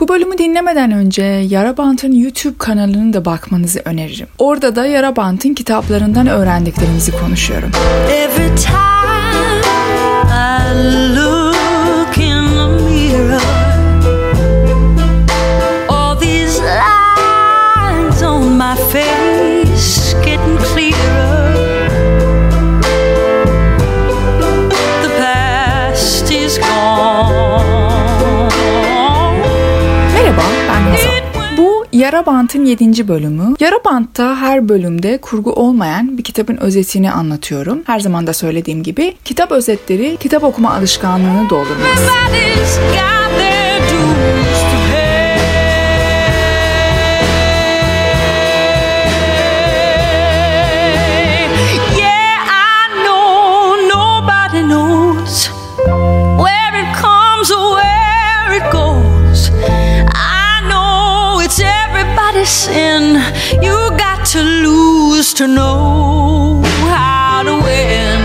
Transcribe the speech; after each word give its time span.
Bu 0.00 0.08
bölümü 0.08 0.38
dinlemeden 0.38 0.92
önce 0.92 1.22
Yara 1.22 1.76
Bant'ın 1.76 2.12
YouTube 2.12 2.58
kanalını 2.58 3.12
da 3.12 3.24
bakmanızı 3.24 3.82
öneririm. 3.84 4.26
Orada 4.38 4.76
da 4.76 4.86
Yara 4.86 5.16
Bant'ın 5.16 5.54
kitaplarından 5.54 6.26
öğrendiklerimizi 6.26 7.12
konuşuyorum. 7.12 7.70
Every 8.10 8.56
time 8.56 9.17
Yara 31.98 32.26
Bant'ın 32.26 32.64
7. 32.64 33.08
bölümü. 33.08 33.54
Yara 33.60 33.84
Bant'ta 33.84 34.36
her 34.36 34.68
bölümde 34.68 35.18
kurgu 35.18 35.52
olmayan 35.52 36.18
bir 36.18 36.22
kitabın 36.22 36.56
özetini 36.56 37.12
anlatıyorum. 37.12 37.82
Her 37.86 38.00
zaman 38.00 38.26
da 38.26 38.32
söylediğim 38.32 38.82
gibi 38.82 39.14
kitap 39.24 39.52
özetleri 39.52 40.16
kitap 40.20 40.44
okuma 40.44 40.74
alışkanlığını 40.74 41.50
doldurmaz. 41.50 41.98
To 65.38 65.46
know 65.46 66.62
how 66.90 67.44
to 67.44 67.60
win. 67.66 68.18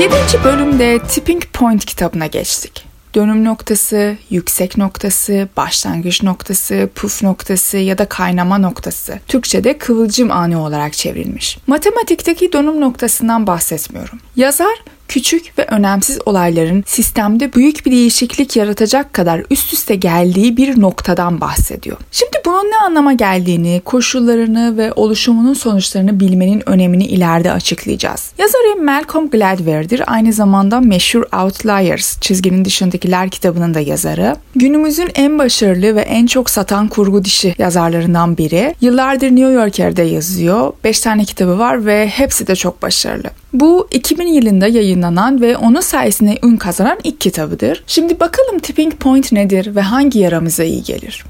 Yedinci 0.00 0.44
bölümde 0.44 0.98
Tipping 0.98 1.42
Point 1.52 1.84
kitabına 1.84 2.26
geçtik. 2.26 2.86
Dönüm 3.14 3.44
noktası, 3.44 4.16
yüksek 4.30 4.76
noktası, 4.76 5.48
başlangıç 5.56 6.22
noktası, 6.22 6.90
puf 6.94 7.22
noktası 7.22 7.78
ya 7.78 7.98
da 7.98 8.08
kaynama 8.08 8.58
noktası. 8.58 9.18
Türkçe'de 9.28 9.78
kıvılcım 9.78 10.30
anı 10.30 10.62
olarak 10.64 10.92
çevrilmiş. 10.92 11.58
Matematikteki 11.66 12.52
dönüm 12.52 12.80
noktasından 12.80 13.46
bahsetmiyorum. 13.46 14.20
Yazar 14.36 14.82
küçük 15.08 15.58
ve 15.58 15.66
önemsiz 15.66 16.18
olayların 16.26 16.84
sistemde 16.86 17.52
büyük 17.52 17.86
bir 17.86 17.90
değişiklik 17.90 18.56
yaratacak 18.56 19.12
kadar 19.12 19.42
üst 19.50 19.72
üste 19.72 19.94
geldiği 19.94 20.56
bir 20.56 20.80
noktadan 20.80 21.40
bahsediyor. 21.40 21.96
Şimdi 22.12 22.36
bunun 22.44 22.70
ne 22.70 22.76
anlama 22.76 23.12
geldiğini, 23.12 23.82
koşullarını 23.84 24.76
ve 24.76 24.92
oluşumunun 24.92 25.54
sonuçlarını 25.54 26.20
bilmenin 26.20 26.68
önemini 26.68 27.06
ileride 27.06 27.52
açıklayacağız. 27.52 28.30
Yazarı 28.38 28.82
Malcolm 28.82 29.30
Gladware'dir. 29.30 30.02
Aynı 30.06 30.32
zamanda 30.32 30.80
meşhur 30.80 31.22
Outliers, 31.42 32.20
çizginin 32.20 32.64
dışındakiler 32.64 33.30
kitabının 33.30 33.74
da 33.74 33.80
yazarı. 33.80 34.36
Günümüzün 34.54 35.10
en 35.14 35.38
başarılı 35.38 35.96
ve 35.96 36.00
en 36.00 36.26
çok 36.26 36.50
satan 36.50 36.88
kurgu 36.88 37.24
dişi 37.24 37.54
yazarlarından 37.58 38.36
biri. 38.36 38.74
Yıllardır 38.80 39.30
New 39.30 39.52
Yorker'de 39.52 40.02
yazıyor. 40.02 40.72
5 40.84 41.00
tane 41.00 41.24
kitabı 41.24 41.58
var 41.58 41.86
ve 41.86 42.08
hepsi 42.08 42.46
de 42.46 42.56
çok 42.56 42.82
başarılı. 42.82 43.30
Bu 43.60 43.88
2000 43.90 44.26
yılında 44.26 44.66
yayınlanan 44.66 45.40
ve 45.40 45.56
onun 45.56 45.80
sayesinde 45.80 46.38
ün 46.42 46.56
kazanan 46.56 46.98
ilk 47.04 47.20
kitabıdır. 47.20 47.84
Şimdi 47.86 48.20
bakalım 48.20 48.58
tipping 48.58 48.94
point 48.94 49.32
nedir 49.32 49.76
ve 49.76 49.80
hangi 49.80 50.18
yaramıza 50.18 50.64
iyi 50.64 50.82
gelir? 50.82 51.24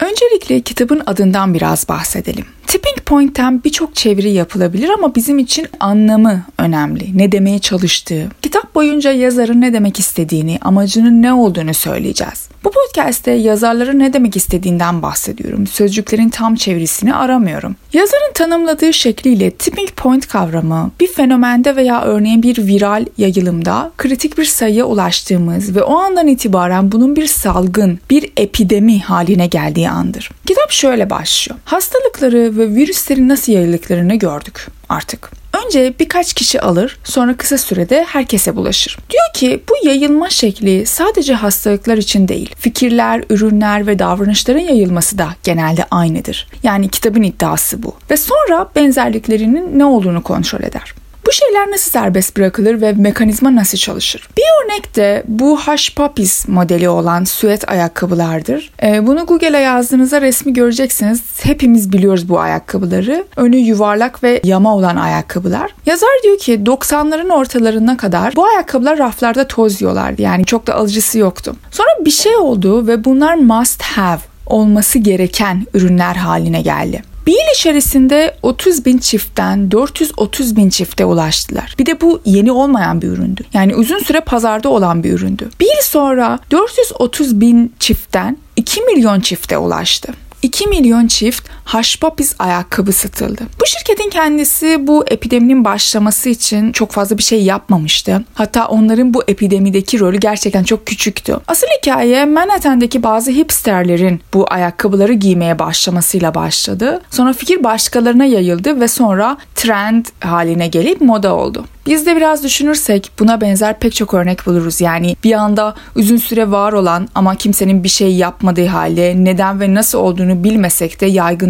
Öncelikle 0.00 0.60
kitabın 0.60 1.02
adından 1.06 1.54
biraz 1.54 1.88
bahsedelim. 1.88 2.44
Tipping 2.66 2.98
Point'ten 3.06 3.64
birçok 3.64 3.94
çeviri 3.94 4.30
yapılabilir 4.30 4.88
ama 4.88 5.14
bizim 5.14 5.38
için 5.38 5.68
anlamı 5.80 6.42
önemli. 6.58 7.18
Ne 7.18 7.32
demeye 7.32 7.58
çalıştığı. 7.58 8.28
Kitap 8.42 8.55
boyunca 8.76 9.12
yazarın 9.12 9.60
ne 9.60 9.72
demek 9.72 9.98
istediğini, 9.98 10.58
amacının 10.62 11.22
ne 11.22 11.32
olduğunu 11.32 11.74
söyleyeceğiz. 11.74 12.48
Bu 12.64 12.70
podcast'te 12.70 13.30
yazarların 13.30 13.98
ne 13.98 14.12
demek 14.12 14.36
istediğinden 14.36 15.02
bahsediyorum. 15.02 15.66
Sözcüklerin 15.66 16.28
tam 16.28 16.54
çevirisini 16.54 17.14
aramıyorum. 17.14 17.76
Yazarın 17.92 18.32
tanımladığı 18.34 18.92
şekliyle 18.92 19.50
tipping 19.50 19.90
point 19.90 20.28
kavramı 20.28 20.90
bir 21.00 21.06
fenomende 21.06 21.76
veya 21.76 22.02
örneğin 22.02 22.42
bir 22.42 22.66
viral 22.66 23.06
yayılımda 23.18 23.92
kritik 23.98 24.38
bir 24.38 24.44
sayıya 24.44 24.84
ulaştığımız 24.84 25.76
ve 25.76 25.82
o 25.82 25.96
andan 25.96 26.26
itibaren 26.26 26.92
bunun 26.92 27.16
bir 27.16 27.26
salgın, 27.26 27.98
bir 28.10 28.32
epidemi 28.36 29.00
haline 29.00 29.46
geldiği 29.46 29.90
andır. 29.90 30.30
Kitap 30.46 30.70
şöyle 30.70 31.10
başlıyor. 31.10 31.58
Hastalıkları 31.64 32.58
ve 32.58 32.74
virüslerin 32.74 33.28
nasıl 33.28 33.52
yayıldıklarını 33.52 34.14
gördük 34.14 34.66
artık. 34.88 35.45
Önce 35.64 35.94
birkaç 36.00 36.34
kişi 36.34 36.60
alır, 36.60 36.98
sonra 37.04 37.36
kısa 37.36 37.58
sürede 37.58 38.04
herkese 38.04 38.56
bulaşır. 38.56 38.98
Diyor 39.10 39.32
ki 39.34 39.62
bu 39.68 39.86
yayılma 39.88 40.30
şekli 40.30 40.86
sadece 40.86 41.34
hastalıklar 41.34 41.96
için 41.96 42.28
değil, 42.28 42.54
fikirler, 42.58 43.24
ürünler 43.30 43.86
ve 43.86 43.98
davranışların 43.98 44.60
yayılması 44.60 45.18
da 45.18 45.28
genelde 45.42 45.84
aynıdır. 45.90 46.48
Yani 46.62 46.88
kitabın 46.88 47.22
iddiası 47.22 47.82
bu. 47.82 47.94
Ve 48.10 48.16
sonra 48.16 48.68
benzerliklerinin 48.76 49.78
ne 49.78 49.84
olduğunu 49.84 50.22
kontrol 50.22 50.62
eder. 50.62 50.94
Bu 51.26 51.32
şeyler 51.32 51.70
nasıl 51.70 51.90
serbest 51.90 52.36
bırakılır 52.36 52.80
ve 52.80 52.92
mekanizma 52.92 53.54
nasıl 53.54 53.78
çalışır? 53.78 54.28
Örnek 54.76 54.96
de 54.96 55.22
bu 55.28 55.60
Hush 55.60 55.94
Puppies 55.94 56.48
modeli 56.48 56.88
olan 56.88 57.24
süet 57.24 57.70
ayakkabılardır. 57.70 58.70
Ee, 58.82 59.06
bunu 59.06 59.26
Google'a 59.26 59.60
yazdığınızda 59.60 60.20
resmi 60.20 60.52
göreceksiniz. 60.52 61.22
Hepimiz 61.42 61.92
biliyoruz 61.92 62.28
bu 62.28 62.40
ayakkabıları. 62.40 63.24
Önü 63.36 63.56
yuvarlak 63.56 64.22
ve 64.22 64.40
yama 64.44 64.76
olan 64.76 64.96
ayakkabılar. 64.96 65.74
Yazar 65.86 66.08
diyor 66.22 66.38
ki 66.38 66.60
90'ların 66.64 67.32
ortalarına 67.32 67.96
kadar 67.96 68.36
bu 68.36 68.44
ayakkabılar 68.46 68.98
raflarda 68.98 69.46
toz 69.46 69.80
yiyorlardı. 69.80 70.22
Yani 70.22 70.44
çok 70.44 70.66
da 70.66 70.74
alıcısı 70.74 71.18
yoktu. 71.18 71.56
Sonra 71.70 71.88
bir 72.04 72.10
şey 72.10 72.36
oldu 72.36 72.86
ve 72.86 73.04
bunlar 73.04 73.34
must 73.34 73.82
have 73.82 74.20
olması 74.46 74.98
gereken 74.98 75.66
ürünler 75.74 76.14
haline 76.14 76.62
geldi. 76.62 77.02
Bir 77.26 77.32
yıl 77.32 77.54
içerisinde 77.54 78.36
30 78.42 78.84
bin 78.84 78.98
çiftten 78.98 79.70
430 79.70 80.56
bin 80.56 80.70
çifte 80.70 81.04
ulaştılar. 81.04 81.74
Bir 81.78 81.86
de 81.86 82.00
bu 82.00 82.20
yeni 82.24 82.52
olmayan 82.52 83.02
bir 83.02 83.08
üründü. 83.08 83.42
Yani 83.54 83.74
uzun 83.74 83.98
süre 83.98 84.20
pazarda 84.20 84.68
olan 84.68 85.04
bir 85.04 85.12
üründü. 85.12 85.50
Bir 85.60 85.66
yıl 85.66 85.82
sonra 85.82 86.38
430 86.50 87.40
bin 87.40 87.74
çiftten 87.78 88.38
2 88.56 88.80
milyon 88.80 89.20
çifte 89.20 89.58
ulaştı. 89.58 90.12
2 90.42 90.68
milyon 90.68 91.06
çift 91.06 91.48
Haşpapis 91.66 92.34
ayakkabı 92.38 92.92
satıldı. 92.92 93.42
Bu 93.60 93.66
şirketin 93.66 94.10
kendisi 94.10 94.86
bu 94.86 95.04
epideminin 95.10 95.64
başlaması 95.64 96.28
için 96.28 96.72
çok 96.72 96.90
fazla 96.90 97.18
bir 97.18 97.22
şey 97.22 97.42
yapmamıştı. 97.42 98.24
Hatta 98.34 98.66
onların 98.66 99.14
bu 99.14 99.22
epidemideki 99.28 100.00
rolü 100.00 100.16
gerçekten 100.16 100.64
çok 100.64 100.86
küçüktü. 100.86 101.36
Asıl 101.48 101.66
hikaye 101.78 102.24
Manhattan'daki 102.24 103.02
bazı 103.02 103.30
hipsterlerin 103.30 104.20
bu 104.34 104.46
ayakkabıları 104.52 105.12
giymeye 105.12 105.58
başlamasıyla 105.58 106.34
başladı. 106.34 107.00
Sonra 107.10 107.32
fikir 107.32 107.64
başkalarına 107.64 108.24
yayıldı 108.24 108.80
ve 108.80 108.88
sonra 108.88 109.36
trend 109.54 110.06
haline 110.20 110.68
gelip 110.68 111.00
moda 111.00 111.34
oldu. 111.34 111.64
Biz 111.86 112.06
de 112.06 112.16
biraz 112.16 112.44
düşünürsek 112.44 113.10
buna 113.18 113.40
benzer 113.40 113.78
pek 113.78 113.94
çok 113.94 114.14
örnek 114.14 114.46
buluruz. 114.46 114.80
Yani 114.80 115.16
bir 115.24 115.32
anda 115.32 115.74
uzun 115.96 116.16
süre 116.16 116.50
var 116.50 116.72
olan 116.72 117.08
ama 117.14 117.34
kimsenin 117.34 117.84
bir 117.84 117.88
şey 117.88 118.14
yapmadığı 118.14 118.66
halde 118.66 119.14
neden 119.16 119.60
ve 119.60 119.74
nasıl 119.74 119.98
olduğunu 119.98 120.44
bilmesek 120.44 121.00
de 121.00 121.06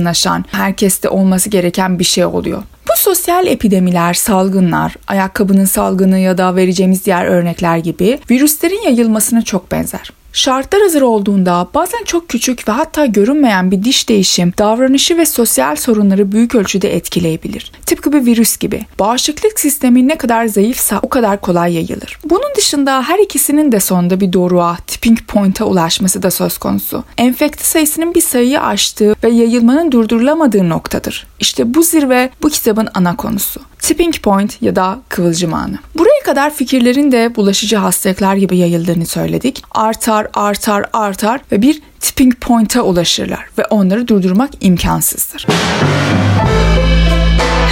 yaygınlaşan, 0.07 0.45
herkeste 0.51 1.09
olması 1.09 1.51
gereken 1.51 1.99
bir 1.99 2.05
şey 2.05 2.25
oluyor. 2.25 2.63
Bu 2.89 2.93
sosyal 2.97 3.47
epidemiler, 3.47 4.15
salgınlar, 4.15 4.97
ayakkabının 5.07 5.65
salgını 5.65 6.19
ya 6.19 6.39
da 6.39 6.57
vereceğimiz 6.57 7.05
diğer 7.05 7.25
örnekler 7.25 7.79
gibi 7.79 8.19
virüslerin 8.31 8.83
yayılmasına 8.85 9.43
çok 9.43 9.71
benzer. 9.71 10.11
Şartlar 10.37 10.83
hazır 10.83 11.03
olduğunda 11.03 11.69
bazen 11.75 12.05
çok 12.05 12.29
küçük 12.29 12.69
ve 12.69 12.73
hatta 12.73 13.07
görünmeyen 13.07 13.71
bir 13.71 13.85
diş 13.85 14.09
değişim 14.09 14.53
davranışı 14.59 15.17
ve 15.17 15.27
sosyal 15.27 15.77
sorunları 15.77 16.33
büyük 16.33 16.55
ölçüde 16.55 16.97
etkileyebilir. 16.97 17.73
Tıpkı 17.87 18.13
bir 18.13 18.27
virüs 18.27 18.57
gibi. 18.57 18.87
Bağışıklık 18.99 19.61
sistemi 19.61 20.09
ne 20.09 20.19
kadar 20.19 20.47
zayıfsa 20.47 21.01
o 21.03 21.09
kadar 21.09 21.41
kolay 21.41 21.75
yayılır. 21.75 22.19
Bunun 22.25 22.55
dışında 22.57 23.03
her 23.03 23.19
ikisinin 23.19 23.73
de 23.73 23.81
sonunda 23.81 24.21
bir 24.21 24.33
doruğa, 24.33 24.77
tipping 24.87 25.19
point'a 25.29 25.65
ulaşması 25.65 26.23
da 26.23 26.31
söz 26.31 26.59
konusu. 26.59 27.05
Enfekte 27.19 27.65
sayısının 27.65 28.15
bir 28.15 28.21
sayıyı 28.21 28.61
aştığı 28.61 29.15
ve 29.25 29.29
yayılmanın 29.29 29.93
durdurulamadığı 29.93 30.69
noktadır. 30.69 31.27
İşte 31.41 31.75
bu 31.75 31.83
zirve 31.83 32.31
bu 32.43 32.49
kitabın 32.49 32.89
ana 32.95 33.17
konusu 33.17 33.61
tipping 33.87 34.15
point 34.23 34.63
ya 34.63 34.77
da 34.77 34.99
kıvılcım 35.09 35.55
anı. 35.55 35.79
Buraya 35.95 36.23
kadar 36.25 36.55
fikirlerin 36.55 37.13
de 37.13 37.37
bulaşıcı 37.37 37.77
hastalıklar 37.77 38.37
gibi 38.37 38.59
yayıldığını 38.59 39.07
söyledik. 39.07 39.63
Artar, 39.71 40.27
artar, 40.35 40.85
artar 40.93 41.41
ve 41.53 41.63
bir 41.63 41.83
tipping 42.01 42.35
point'a 42.35 42.83
ulaşırlar 42.83 43.47
ve 43.59 43.65
onları 43.65 44.09
durdurmak 44.09 44.51
imkansızdır. 44.61 45.47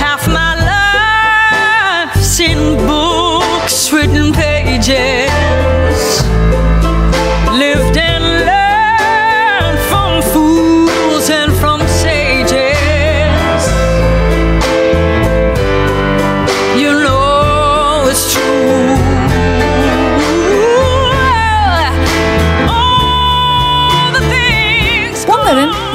Half 0.03 0.29
my 0.29 0.55
life's 2.15 2.41
in 2.41 2.89
books 2.89 3.91
written 3.91 4.33
pages 4.33 5.74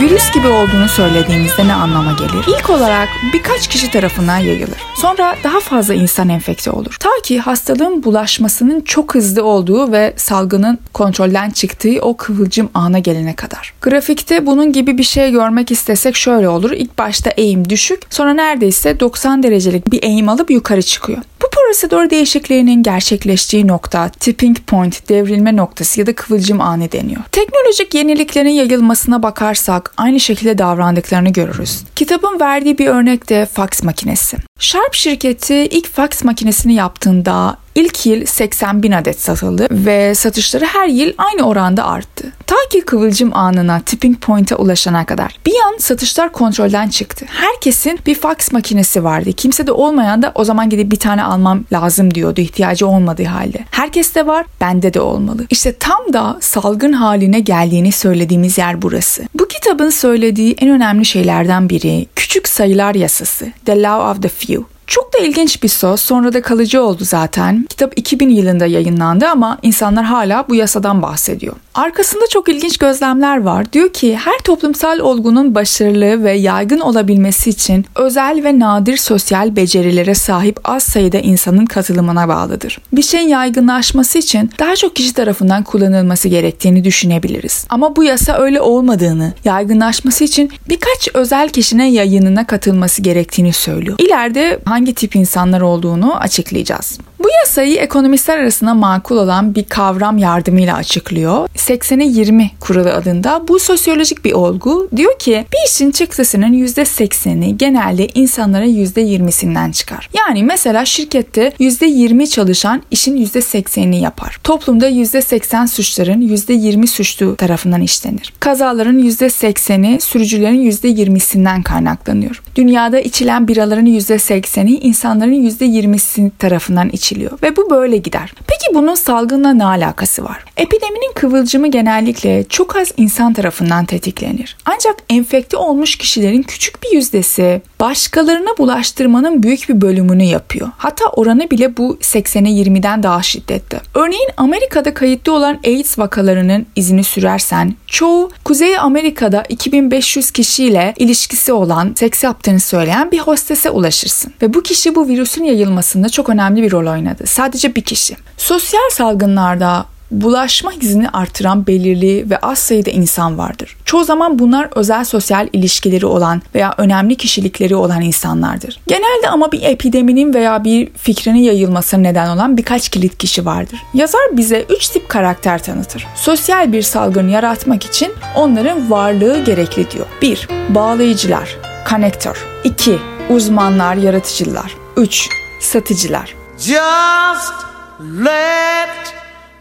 virüs 0.10 0.32
gibi 0.32 0.48
olduğunu 0.48 0.90
söylediğimizde 0.90 1.68
ne 1.68 1.74
anlama 1.74 2.12
gelir? 2.12 2.58
İlk 2.58 2.70
olarak 2.70 3.10
birkaç 3.34 3.68
kişi 3.68 3.92
tarafından 3.92 4.38
yayılır. 4.38 4.78
Sonra 4.96 5.36
daha 5.44 5.60
fazla 5.60 5.94
insan 5.94 6.30
enfekte 6.30 6.72
olur. 6.72 6.98
Ta 7.00 7.10
ki 7.24 7.40
hastalığın 7.40 8.04
bulaşmasının 8.04 8.82
çok 8.82 9.16
hızlı 9.16 9.44
olduğu 9.44 9.92
ve 9.92 10.14
salgının 10.18 10.80
kontrolden 10.94 11.50
çıktığı 11.50 12.02
o 12.02 12.18
kıvılcım 12.18 12.70
ana 12.74 13.00
gelene 13.00 13.36
kadar. 13.36 13.74
Grafikte 13.82 14.46
bunun 14.46 14.72
gibi 14.72 14.98
bir 14.98 15.04
şey 15.04 15.32
görmek 15.32 15.72
istesek 15.72 16.16
şöyle 16.16 16.50
olur. 16.50 16.72
İlk 16.72 16.98
başta 16.98 17.30
eğim 17.30 17.70
düşük, 17.70 18.02
sonra 18.10 18.34
neredeyse 18.34 19.00
90 19.00 19.44
derecelik 19.44 19.92
bir 19.92 20.04
eğim 20.04 20.30
alıp 20.30 20.52
yukarı 20.52 20.82
çıkıyor. 20.82 21.20
Bu 21.42 21.50
prosedür 21.50 22.10
değişikliğinin 22.10 22.84
gerçekleştiği 22.84 23.68
nokta 23.68 24.10
tipping 24.10 24.58
point, 24.68 25.10
devrilme 25.10 25.56
noktası 25.56 26.00
ya 26.00 26.08
da 26.08 26.16
kıvılcım 26.16 26.62
anı 26.62 26.92
deniyor. 26.92 27.22
Teknolojik 27.32 27.94
yeniliklerin 27.94 28.50
yayılmasına 28.50 29.24
bakarsak 29.24 29.94
aynı 30.00 30.20
şekilde 30.20 30.58
davrandıklarını 30.58 31.30
görürüz. 31.30 31.84
Kitabın 31.96 32.40
verdiği 32.40 32.78
bir 32.78 32.88
örnek 32.88 33.30
de 33.30 33.46
fax 33.46 33.84
makinesi. 33.84 34.38
Sharp 34.60 34.94
şirketi 34.94 35.56
ilk 35.56 35.88
fax 35.88 36.24
makinesini 36.24 36.74
yaptığında 36.74 37.58
İlk 37.80 38.06
yıl 38.06 38.26
80 38.26 38.84
bin 38.84 38.92
adet 38.92 39.22
satıldı 39.22 39.68
ve 39.72 40.16
satışları 40.16 40.66
her 40.66 40.88
yıl 40.88 41.14
aynı 41.18 41.42
oranda 41.42 41.86
arttı. 41.86 42.34
Ta 42.48 42.56
ki 42.72 42.82
kıvılcım 42.82 43.36
anına, 43.36 43.80
tipping 43.80 44.20
point'e 44.22 44.56
ulaşana 44.56 45.06
kadar. 45.06 45.40
Bir 45.46 45.54
yan 45.54 45.78
satışlar 45.78 46.32
kontrolden 46.32 46.90
çıktı. 46.90 47.26
Herkesin 47.30 48.00
bir 48.06 48.16
fax 48.16 48.52
makinesi 48.52 49.04
vardı. 49.04 49.34
Kimse 49.34 49.68
de 49.68 49.72
olmayan 49.72 50.22
da 50.22 50.32
o 50.36 50.44
zaman 50.44 50.70
gidip 50.70 50.92
bir 50.92 51.00
tane 51.00 51.24
almam 51.24 51.66
lazım 51.72 52.14
diyordu 52.14 52.42
ihtiyacı 52.42 52.88
olmadığı 52.88 53.24
halde. 53.24 53.66
Herkes 53.72 54.16
de 54.16 54.28
var, 54.28 54.46
bende 54.62 54.94
de 54.94 55.02
olmalı. 55.02 55.46
İşte 55.50 55.76
tam 55.80 56.14
da 56.14 56.38
salgın 56.42 56.94
haline 56.94 57.40
geldiğini 57.40 57.92
söylediğimiz 57.92 58.58
yer 58.58 58.82
burası. 58.82 59.24
Bu 59.36 59.48
kitabın 59.48 59.90
söylediği 59.90 60.56
en 60.62 60.70
önemli 60.70 61.06
şeylerden 61.06 61.70
biri 61.70 62.08
küçük 62.16 62.48
sayılar 62.48 62.96
yasası, 62.96 63.48
The 63.66 63.82
Law 63.82 64.12
of 64.12 64.22
the 64.22 64.30
Few. 64.30 64.79
Çok 64.90 65.14
da 65.14 65.18
ilginç 65.18 65.64
bir 65.64 65.68
söz. 65.68 66.00
Sonra 66.00 66.34
da 66.34 66.42
kalıcı 66.42 66.84
oldu 66.84 67.04
zaten. 67.06 67.66
Kitap 67.70 67.98
2000 68.00 68.30
yılında 68.30 68.66
yayınlandı 68.66 69.28
ama 69.28 69.58
insanlar 69.62 70.06
hala 70.06 70.46
bu 70.50 70.56
yasadan 70.56 71.02
bahsediyor. 71.02 71.56
Arkasında 71.74 72.28
çok 72.30 72.50
ilginç 72.50 72.78
gözlemler 72.78 73.42
var. 73.42 73.74
Diyor 73.74 73.94
ki 73.94 74.16
her 74.16 74.38
toplumsal 74.38 75.00
olgunun 75.00 75.56
başarılı 75.56 76.24
ve 76.24 76.32
yaygın 76.32 76.80
olabilmesi 76.80 77.50
için 77.50 77.86
özel 77.96 78.44
ve 78.44 78.60
nadir 78.60 78.98
sosyal 78.98 79.56
becerilere 79.56 80.14
sahip 80.16 80.60
az 80.64 80.84
sayıda 80.84 81.18
insanın 81.18 81.66
katılımına 81.66 82.28
bağlıdır. 82.28 82.80
Bir 82.94 83.02
şeyin 83.02 83.28
yaygınlaşması 83.28 84.18
için 84.18 84.52
daha 84.60 84.76
çok 84.76 84.96
kişi 84.96 85.14
tarafından 85.14 85.64
kullanılması 85.64 86.28
gerektiğini 86.28 86.84
düşünebiliriz. 86.84 87.66
Ama 87.70 87.96
bu 87.96 88.04
yasa 88.04 88.38
öyle 88.38 88.62
olmadığını, 88.62 89.34
yaygınlaşması 89.46 90.24
için 90.24 90.52
birkaç 90.70 91.10
özel 91.14 91.50
kişinin 91.50 91.84
yayınına 91.84 92.48
katılması 92.48 93.02
gerektiğini 93.02 93.54
söylüyor. 93.54 93.98
İleride 94.00 94.60
hangi 94.66 94.79
tip 94.86 95.16
insanlar 95.16 95.62
olduğunu 95.62 96.18
açıklayacağız. 96.18 97.00
Bu 97.20 97.28
yasayı 97.40 97.76
ekonomistler 97.76 98.38
arasında 98.38 98.74
makul 98.74 99.18
olan 99.18 99.56
bir 99.56 99.64
kavram 99.64 100.18
yardımıyla 100.18 100.76
açıklıyor. 100.76 101.50
80'e 101.56 102.06
20 102.06 102.52
kuralı 102.60 102.94
adında 102.94 103.48
bu 103.48 103.60
sosyolojik 103.60 104.26
bir 104.26 104.34
olgu. 104.34 104.90
Diyor 104.96 105.20
ki 105.20 105.46
bir 105.54 105.70
işin 105.70 105.92
çıktısının 105.92 106.54
%80'i 106.54 107.58
genelde 107.58 108.08
insanlara 108.08 108.66
%20'sinden 108.66 109.72
çıkar. 109.72 110.10
Yani 110.18 110.44
mesela 110.44 110.86
şirkette 110.86 111.54
%20 111.60 112.30
çalışan 112.30 112.84
işin 112.92 113.26
%80'ini 113.26 113.96
yapar. 113.96 114.40
Toplumda 114.44 114.90
%80 114.90 115.68
suçların 115.68 116.22
%20 116.22 116.88
suçlu 116.88 117.36
tarafından 117.36 117.82
işlenir. 117.82 118.34
Kazaların 118.40 119.00
%80'i 119.00 120.02
sürücülerin 120.02 120.72
%20'sinden 120.72 121.64
kaynaklanıyor. 121.64 122.42
Dünyada 122.60 123.00
içilen 123.00 123.48
biraların 123.48 123.86
%80'i 123.86 124.80
insanların 124.80 125.50
%20'si 125.50 126.32
tarafından 126.40 126.90
içiliyor 126.90 127.32
ve 127.44 127.56
bu 127.56 127.70
böyle 127.70 127.98
gider. 127.98 128.34
Peki 128.48 128.76
bunun 128.76 128.96
salgınla 128.96 129.54
ne 129.54 129.66
alakası 129.66 130.24
var? 130.24 130.46
Epideminin 130.58 131.14
kıvılcımı 131.16 131.68
genellikle 131.68 132.44
çok 132.50 132.76
az 132.76 132.92
insan 132.98 133.34
tarafından 133.34 133.86
tetiklenir. 133.86 134.58
Ancak 134.66 134.96
enfekte 135.10 135.58
olmuş 135.58 135.96
kişilerin 135.98 136.44
küçük 136.44 136.84
bir 136.84 136.92
yüzdesi 136.92 137.62
başkalarına 137.80 138.58
bulaştırmanın 138.58 139.44
büyük 139.44 139.70
bir 139.70 139.82
bölümünü 139.82 140.24
yapıyor. 140.24 140.70
Hatta 140.78 141.06
oranı 141.06 141.52
bile 141.52 141.78
bu 141.78 141.98
80'e 142.02 142.52
20'den 142.52 143.04
daha 143.04 143.22
şiddetli. 143.22 143.80
Örneğin 143.96 144.30
Amerika'da 144.38 144.94
kayıtlı 144.94 145.34
olan 145.34 145.60
AIDS 145.66 146.00
vakalarının 146.00 146.66
izini 146.76 147.04
sürersen 147.04 147.76
çoğu 147.88 148.32
Kuzey 148.44 148.78
Amerika'da 148.78 149.44
2500 149.50 150.32
kişiyle 150.32 150.94
ilişkisi 150.98 151.54
olan 151.54 151.94
seks 151.96 152.24
yaptığını 152.50 152.60
söyleyen 152.60 153.12
bir 153.12 153.20
hostese 153.20 153.70
ulaşırsın. 153.70 154.34
Ve 154.42 154.54
bu 154.54 154.64
kişi 154.64 154.96
bu 154.96 155.08
virüsün 155.08 155.44
yayılmasında 155.44 156.10
çok 156.10 156.30
önemli 156.30 156.64
bir 156.64 156.72
rol 156.72 156.92
oynadı. 156.92 157.24
Sadece 157.26 157.76
bir 157.76 157.82
kişi. 157.82 158.16
Sosyal 158.38 158.90
salgınlarda 158.92 159.86
bulaşma 160.12 160.72
hizini 160.72 161.10
artıran 161.10 161.68
belirli 161.68 162.30
ve 162.30 162.38
az 162.38 162.60
sayıda 162.60 162.90
insan 162.90 163.38
vardır. 163.38 163.78
Çoğu 163.86 164.04
zaman 164.04 164.40
bunlar 164.40 164.70
özel 164.76 165.04
sosyal 165.04 165.48
ilişkileri 165.54 166.06
olan 166.06 166.42
veya 166.56 166.74
önemli 166.78 167.16
kişilikleri 167.16 167.76
olan 167.76 168.02
insanlardır. 168.02 168.80
Genelde 168.88 169.30
ama 169.30 169.52
bir 169.52 169.62
epideminin 169.62 170.34
veya 170.34 170.64
bir 170.64 170.90
fikrinin 170.98 171.44
yayılmasına 171.44 172.02
neden 172.02 172.30
olan 172.30 172.58
birkaç 172.58 172.90
kilit 172.90 173.18
kişi 173.18 173.46
vardır. 173.46 173.80
Yazar 173.94 174.22
bize 174.32 174.66
üç 174.70 174.88
tip 174.88 175.10
karakter 175.10 175.64
tanıtır. 175.64 176.08
Sosyal 176.16 176.72
bir 176.72 176.82
salgın 176.82 177.28
yaratmak 177.28 177.86
için 177.86 178.12
onların 178.36 178.92
varlığı 178.92 179.44
gerekli 179.44 179.92
diyor. 179.92 180.06
1. 180.22 180.48
Bağlayıcılar, 180.70 181.58
connector. 181.90 182.38
2. 182.64 183.00
Uzmanlar, 183.30 183.96
yaratıcılar. 183.96 184.76
3. 184.98 185.30
Satıcılar. 185.60 186.36
Just 186.58 187.54
let 188.00 189.14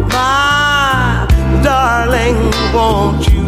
My 0.09 1.27
darling, 1.63 2.37
won't 2.73 3.27
you 3.33 3.40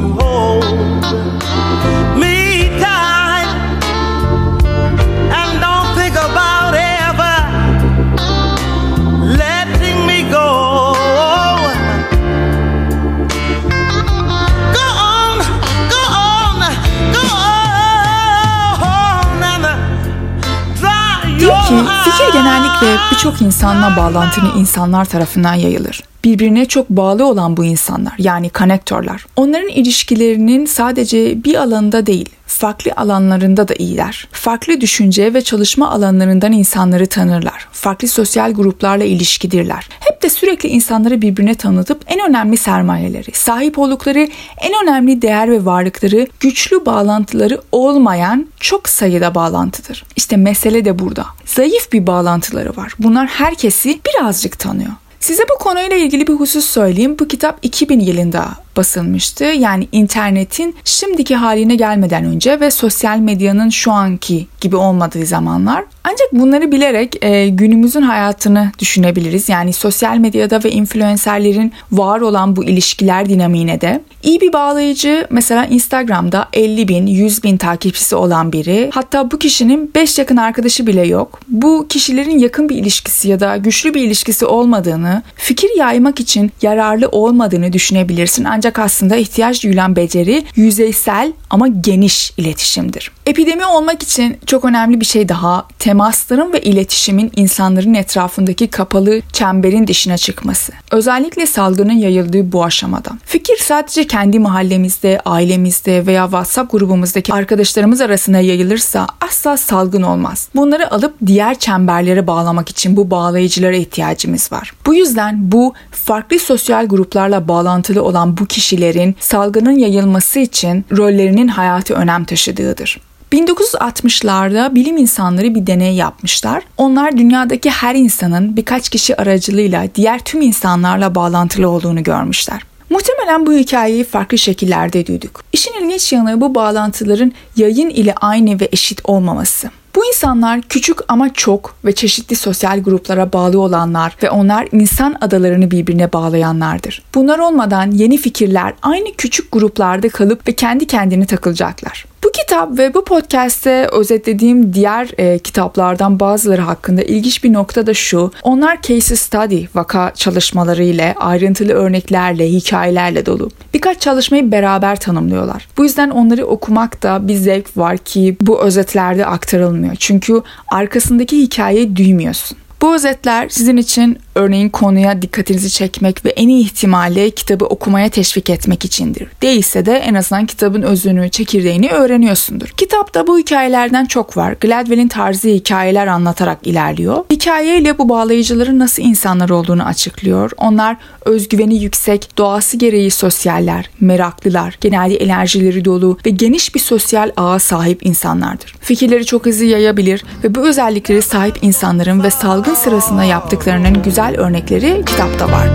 fikir 22.03 22.33
genellikle 22.33 22.97
birçok 23.11 23.41
insanla 23.41 23.97
bağlantılı 23.97 24.59
insanlar 24.59 25.05
tarafından 25.05 25.53
yayılır. 25.53 26.03
Birbirine 26.23 26.65
çok 26.65 26.89
bağlı 26.89 27.25
olan 27.25 27.57
bu 27.57 27.65
insanlar 27.65 28.13
yani 28.17 28.49
konektörler. 28.49 29.25
Onların 29.35 29.69
ilişkilerinin 29.69 30.65
sadece 30.65 31.43
bir 31.43 31.55
alanda 31.55 32.05
değil, 32.05 32.29
farklı 32.47 32.91
alanlarında 32.95 33.67
da 33.67 33.73
iyiler. 33.73 34.27
Farklı 34.31 34.81
düşünce 34.81 35.33
ve 35.33 35.41
çalışma 35.41 35.91
alanlarından 35.91 36.51
insanları 36.51 37.07
tanırlar. 37.07 37.67
Farklı 37.71 38.07
sosyal 38.07 38.53
gruplarla 38.53 39.03
ilişkidirler. 39.03 39.89
Hep 39.99 40.23
de 40.23 40.29
sürekli 40.29 40.69
insanları 40.69 41.21
birbirine 41.21 41.55
tanıtıp 41.55 42.01
en 42.07 42.29
önemli 42.29 42.57
sermayeleri, 42.57 43.31
sahip 43.33 43.79
oldukları 43.79 44.29
en 44.61 44.83
önemli 44.83 45.21
değer 45.21 45.51
ve 45.51 45.65
varlıkları, 45.65 46.27
güçlü 46.39 46.85
bağlantıları 46.85 47.61
olmayan 47.71 48.47
çok 48.59 48.89
sayıda 48.89 49.35
bağlantıdır. 49.35 50.05
İşte 50.15 50.37
mesele 50.37 50.85
de 50.85 50.99
burada. 50.99 51.25
Zayıf 51.45 51.93
bir 51.93 52.07
bağlantıları 52.07 52.75
var. 52.75 52.93
Bunlar 52.99 53.27
herkesi 53.27 53.99
birazcık 54.05 54.59
tanıyor. 54.59 54.91
Size 55.23 55.43
bu 55.49 55.63
konuyla 55.63 55.97
ilgili 55.97 56.27
bir 56.27 56.33
husus 56.33 56.65
söyleyeyim. 56.65 57.19
Bu 57.19 57.27
kitap 57.27 57.59
2000 57.61 57.99
yılında 57.99 58.45
basılmıştı. 58.77 59.43
Yani 59.43 59.87
internetin 59.91 60.75
şimdiki 60.85 61.35
haline 61.35 61.75
gelmeden 61.75 62.25
önce 62.25 62.59
ve 62.59 62.71
sosyal 62.71 63.17
medyanın 63.17 63.69
şu 63.69 63.91
anki 63.91 64.47
gibi 64.61 64.75
olmadığı 64.75 65.25
zamanlar. 65.25 65.83
Ancak 66.03 66.33
bunları 66.33 66.71
bilerek 66.71 67.25
e, 67.25 67.47
günümüzün 67.47 68.01
hayatını 68.01 68.71
düşünebiliriz. 68.79 69.49
Yani 69.49 69.73
sosyal 69.73 70.17
medyada 70.17 70.63
ve 70.63 70.71
influencerlerin 70.71 71.73
var 71.91 72.21
olan 72.21 72.55
bu 72.55 72.63
ilişkiler 72.63 73.29
dinamiğine 73.29 73.81
de. 73.81 74.01
İyi 74.23 74.41
bir 74.41 74.53
bağlayıcı 74.53 75.27
mesela 75.29 75.65
Instagram'da 75.65 76.47
50 76.53 76.87
bin, 76.87 77.07
100 77.07 77.43
bin 77.43 77.57
takipçisi 77.57 78.15
olan 78.15 78.53
biri. 78.53 78.89
Hatta 78.93 79.31
bu 79.31 79.39
kişinin 79.39 79.91
5 79.95 80.17
yakın 80.17 80.37
arkadaşı 80.37 80.87
bile 80.87 81.07
yok. 81.07 81.39
Bu 81.47 81.85
kişilerin 81.89 82.39
yakın 82.39 82.69
bir 82.69 82.75
ilişkisi 82.75 83.29
ya 83.29 83.39
da 83.39 83.57
güçlü 83.57 83.93
bir 83.93 84.01
ilişkisi 84.01 84.45
olmadığını, 84.45 85.23
fikir 85.35 85.69
yaymak 85.77 86.19
için 86.19 86.51
yararlı 86.61 87.07
olmadığını 87.07 87.73
düşünebilirsin. 87.73 88.43
Ancak 88.43 88.62
Ancak 88.63 88.79
aslında 88.79 89.15
ihtiyaç 89.15 89.63
duyulan 89.63 89.95
beceri 89.95 90.45
yüzeysel 90.55 91.33
ama 91.49 91.67
geniş 91.67 92.33
iletişimdir. 92.37 93.11
Epidemi 93.25 93.65
olmak 93.65 94.03
için 94.03 94.37
çok 94.45 94.65
önemli 94.65 94.99
bir 94.99 95.05
şey 95.05 95.29
daha 95.29 95.67
temasların 95.79 96.53
ve 96.53 96.61
iletişimin 96.61 97.31
insanların 97.35 97.93
etrafındaki 97.93 98.67
kapalı 98.67 99.21
çemberin 99.33 99.87
dışına 99.87 100.17
çıkması. 100.17 100.73
Özellikle 100.91 101.45
salgının 101.45 101.93
yayıldığı 101.93 102.51
bu 102.51 102.63
aşamada. 102.63 103.09
Fikir 103.25 103.57
sadece 103.57 104.07
kendi 104.07 104.39
mahallemizde, 104.39 105.21
ailemizde 105.25 106.05
veya 106.05 106.23
WhatsApp 106.23 106.71
grubumuzdaki 106.71 107.33
arkadaşlarımız 107.33 108.01
arasında 108.01 108.39
yayılırsa 108.39 109.07
asla 109.21 109.57
salgın 109.57 110.01
olmaz. 110.01 110.49
Bunları 110.55 110.91
alıp 110.91 111.15
diğer 111.25 111.59
çemberlere 111.59 112.27
bağlamak 112.27 112.69
için 112.69 112.97
bu 112.97 113.11
bağlayıcılara 113.11 113.75
ihtiyacımız 113.75 114.51
var. 114.51 114.73
Bu 114.85 114.93
yüzden 114.93 115.51
bu 115.51 115.73
farklı 115.91 116.39
sosyal 116.39 116.87
gruplarla 116.87 117.47
bağlantılı 117.47 118.03
olan 118.03 118.37
bu 118.37 118.45
kişilerin 118.53 119.15
salgının 119.19 119.77
yayılması 119.77 120.39
için 120.39 120.85
rollerinin 120.97 121.47
hayatı 121.47 121.93
önem 121.93 122.25
taşıdığıdır. 122.25 122.99
1960'larda 123.31 124.75
bilim 124.75 124.97
insanları 124.97 125.55
bir 125.55 125.67
deney 125.67 125.95
yapmışlar. 125.95 126.63
Onlar 126.77 127.17
dünyadaki 127.17 127.69
her 127.69 127.95
insanın 127.95 128.55
birkaç 128.55 128.89
kişi 128.89 129.21
aracılığıyla 129.21 129.87
diğer 129.95 130.19
tüm 130.19 130.41
insanlarla 130.41 131.15
bağlantılı 131.15 131.69
olduğunu 131.69 132.03
görmüşler. 132.03 132.61
Muhtemelen 132.89 133.45
bu 133.45 133.53
hikayeyi 133.53 134.03
farklı 134.03 134.37
şekillerde 134.37 135.07
duyduk. 135.07 135.43
İşin 135.53 135.73
ilginç 135.73 136.13
yanı 136.13 136.41
bu 136.41 136.55
bağlantıların 136.55 137.33
yayın 137.55 137.89
ile 137.89 138.15
aynı 138.15 138.59
ve 138.59 138.69
eşit 138.71 139.01
olmaması. 139.03 139.69
Bu 139.95 140.05
insanlar 140.05 140.61
küçük 140.61 140.97
ama 141.07 141.33
çok 141.33 141.75
ve 141.85 141.95
çeşitli 141.95 142.35
sosyal 142.35 142.83
gruplara 142.83 143.33
bağlı 143.33 143.59
olanlar 143.59 144.15
ve 144.23 144.29
onlar 144.29 144.67
insan 144.71 145.15
adalarını 145.21 145.71
birbirine 145.71 146.13
bağlayanlardır. 146.13 147.01
Bunlar 147.15 147.39
olmadan 147.39 147.91
yeni 147.91 148.17
fikirler 148.17 148.73
aynı 148.81 149.13
küçük 149.17 149.51
gruplarda 149.51 150.09
kalıp 150.09 150.47
ve 150.47 150.51
kendi 150.51 150.87
kendini 150.87 151.25
takılacaklar. 151.25 152.05
Bu 152.23 152.31
kitap 152.31 152.77
ve 152.77 152.93
bu 152.93 153.05
podcast'te 153.05 153.87
özetlediğim 153.91 154.73
diğer 154.73 155.09
e, 155.17 155.39
kitaplardan 155.39 156.19
bazıları 156.19 156.61
hakkında 156.61 157.01
ilginç 157.01 157.43
bir 157.43 157.53
nokta 157.53 157.87
da 157.87 157.93
şu. 157.93 158.31
Onlar 158.43 158.81
case 158.81 159.15
study 159.15 159.65
vaka 159.75 160.11
çalışmaları 160.15 160.83
ile 160.83 161.15
ayrıntılı 161.19 161.73
örneklerle, 161.73 162.49
hikayelerle 162.49 163.25
dolu. 163.25 163.49
Birkaç 163.73 164.01
çalışmayı 164.01 164.51
beraber 164.51 164.99
tanımlıyorlar. 164.99 165.67
Bu 165.77 165.83
yüzden 165.83 166.09
onları 166.09 166.45
okumak 166.45 167.03
da 167.03 167.27
bir 167.27 167.35
zevk 167.35 167.77
var 167.77 167.97
ki 167.97 168.37
bu 168.41 168.61
özetlerde 168.61 169.25
aktarılmıyor. 169.25 169.95
Çünkü 169.99 170.41
arkasındaki 170.71 171.37
hikayeyi 171.37 171.95
duymuyorsun. 171.95 172.57
Bu 172.83 172.95
özetler 172.95 173.49
sizin 173.49 173.77
için 173.77 174.17
örneğin 174.35 174.69
konuya 174.69 175.21
dikkatinizi 175.21 175.71
çekmek 175.71 176.25
ve 176.25 176.29
en 176.29 176.49
iyi 176.49 176.63
ihtimalle 176.63 177.29
kitabı 177.29 177.65
okumaya 177.65 178.09
teşvik 178.09 178.49
etmek 178.49 178.85
içindir. 178.85 179.27
Değilse 179.41 179.85
de 179.85 179.95
en 179.97 180.13
azından 180.13 180.45
kitabın 180.45 180.81
özünü, 180.81 181.29
çekirdeğini 181.29 181.89
öğreniyorsundur. 181.89 182.67
Kitapta 182.67 183.27
bu 183.27 183.39
hikayelerden 183.39 184.05
çok 184.05 184.37
var. 184.37 184.55
Gladwell'in 184.61 185.07
tarzı 185.07 185.47
hikayeler 185.47 186.07
anlatarak 186.07 186.67
ilerliyor. 186.67 187.25
Hikayeyle 187.31 187.97
bu 187.97 188.09
bağlayıcıların 188.09 188.79
nasıl 188.79 189.03
insanlar 189.03 189.49
olduğunu 189.49 189.83
açıklıyor. 189.83 190.51
Onlar 190.57 190.97
özgüveni 191.25 191.75
yüksek, 191.75 192.37
doğası 192.37 192.77
gereği 192.77 193.11
sosyaller, 193.11 193.89
meraklılar, 193.99 194.77
genelde 194.81 195.15
enerjileri 195.15 195.85
dolu 195.85 196.17
ve 196.25 196.29
geniş 196.29 196.75
bir 196.75 196.79
sosyal 196.79 197.31
ağa 197.37 197.59
sahip 197.59 198.05
insanlardır. 198.05 198.75
Fikirleri 198.81 199.25
çok 199.25 199.45
hızlı 199.45 199.65
yayabilir 199.65 200.23
ve 200.43 200.55
bu 200.55 200.67
özellikleri 200.67 201.21
sahip 201.21 201.57
insanların 201.61 202.23
ve 202.23 202.29
salgın 202.31 202.72
sırasında 202.75 203.23
yaptıklarının 203.23 204.01
güzel 204.01 204.23
güzel 204.23 204.39
örnekleri 204.39 205.03
kitapta 205.05 205.51
var. 205.51 205.67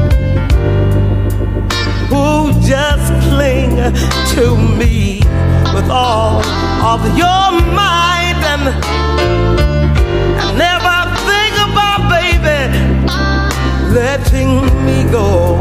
Who 2.10 2.52
just 2.52 3.12
cling 3.30 3.76
to 4.34 4.56
me 4.56 5.20
with 5.74 5.90
all 5.90 6.42
of 6.84 7.00
your 7.18 7.50
might 7.74 8.44
and 8.44 8.64
never 10.58 10.98
think 11.26 11.58
about 11.58 12.10
baby 12.10 12.72
letting 13.94 14.64
me 14.84 15.02
go. 15.12 15.58